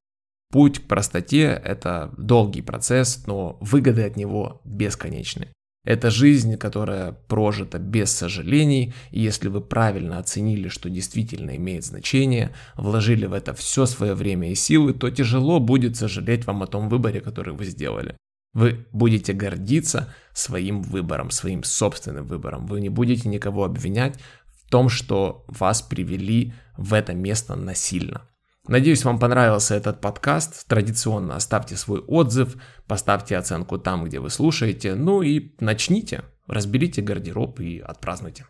Путь 0.51 0.79
к 0.79 0.87
простоте– 0.87 1.43
это 1.65 2.13
долгий 2.17 2.61
процесс, 2.61 3.25
но 3.25 3.57
выгоды 3.61 4.03
от 4.03 4.17
него 4.17 4.61
бесконечны. 4.65 5.47
Это 5.83 6.11
жизнь, 6.11 6.57
которая 6.57 7.11
прожита 7.11 7.79
без 7.79 8.11
сожалений, 8.11 8.93
и 9.09 9.21
если 9.21 9.47
вы 9.47 9.61
правильно 9.61 10.19
оценили, 10.19 10.67
что 10.67 10.91
действительно 10.91 11.55
имеет 11.55 11.83
значение, 11.83 12.51
вложили 12.75 13.25
в 13.25 13.33
это 13.33 13.55
все 13.55 13.87
свое 13.87 14.13
время 14.13 14.51
и 14.51 14.55
силы, 14.55 14.93
то 14.93 15.09
тяжело 15.09 15.59
будет 15.59 15.95
сожалеть 15.97 16.45
вам 16.45 16.61
о 16.61 16.67
том 16.67 16.87
выборе, 16.87 17.19
который 17.19 17.55
вы 17.55 17.65
сделали. 17.65 18.15
Вы 18.53 18.85
будете 18.91 19.33
гордиться 19.33 20.13
своим 20.33 20.83
выбором, 20.83 21.31
своим 21.31 21.63
собственным 21.63 22.27
выбором. 22.27 22.67
Вы 22.67 22.81
не 22.81 22.89
будете 22.89 23.27
никого 23.27 23.63
обвинять 23.63 24.19
в 24.45 24.69
том, 24.69 24.87
что 24.87 25.45
вас 25.47 25.81
привели 25.81 26.53
в 26.77 26.93
это 26.93 27.13
место 27.13 27.55
насильно. 27.55 28.27
Надеюсь, 28.67 29.03
вам 29.03 29.19
понравился 29.19 29.75
этот 29.75 30.01
подкаст. 30.01 30.67
Традиционно 30.67 31.35
оставьте 31.35 31.75
свой 31.75 31.99
отзыв, 31.99 32.55
поставьте 32.87 33.37
оценку 33.37 33.77
там, 33.77 34.05
где 34.05 34.19
вы 34.19 34.29
слушаете. 34.29 34.95
Ну 34.95 35.21
и 35.21 35.55
начните, 35.59 36.23
разберите 36.47 37.01
гардероб 37.01 37.59
и 37.59 37.79
отпразднуйте. 37.79 38.45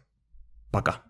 Пока. 0.72 1.04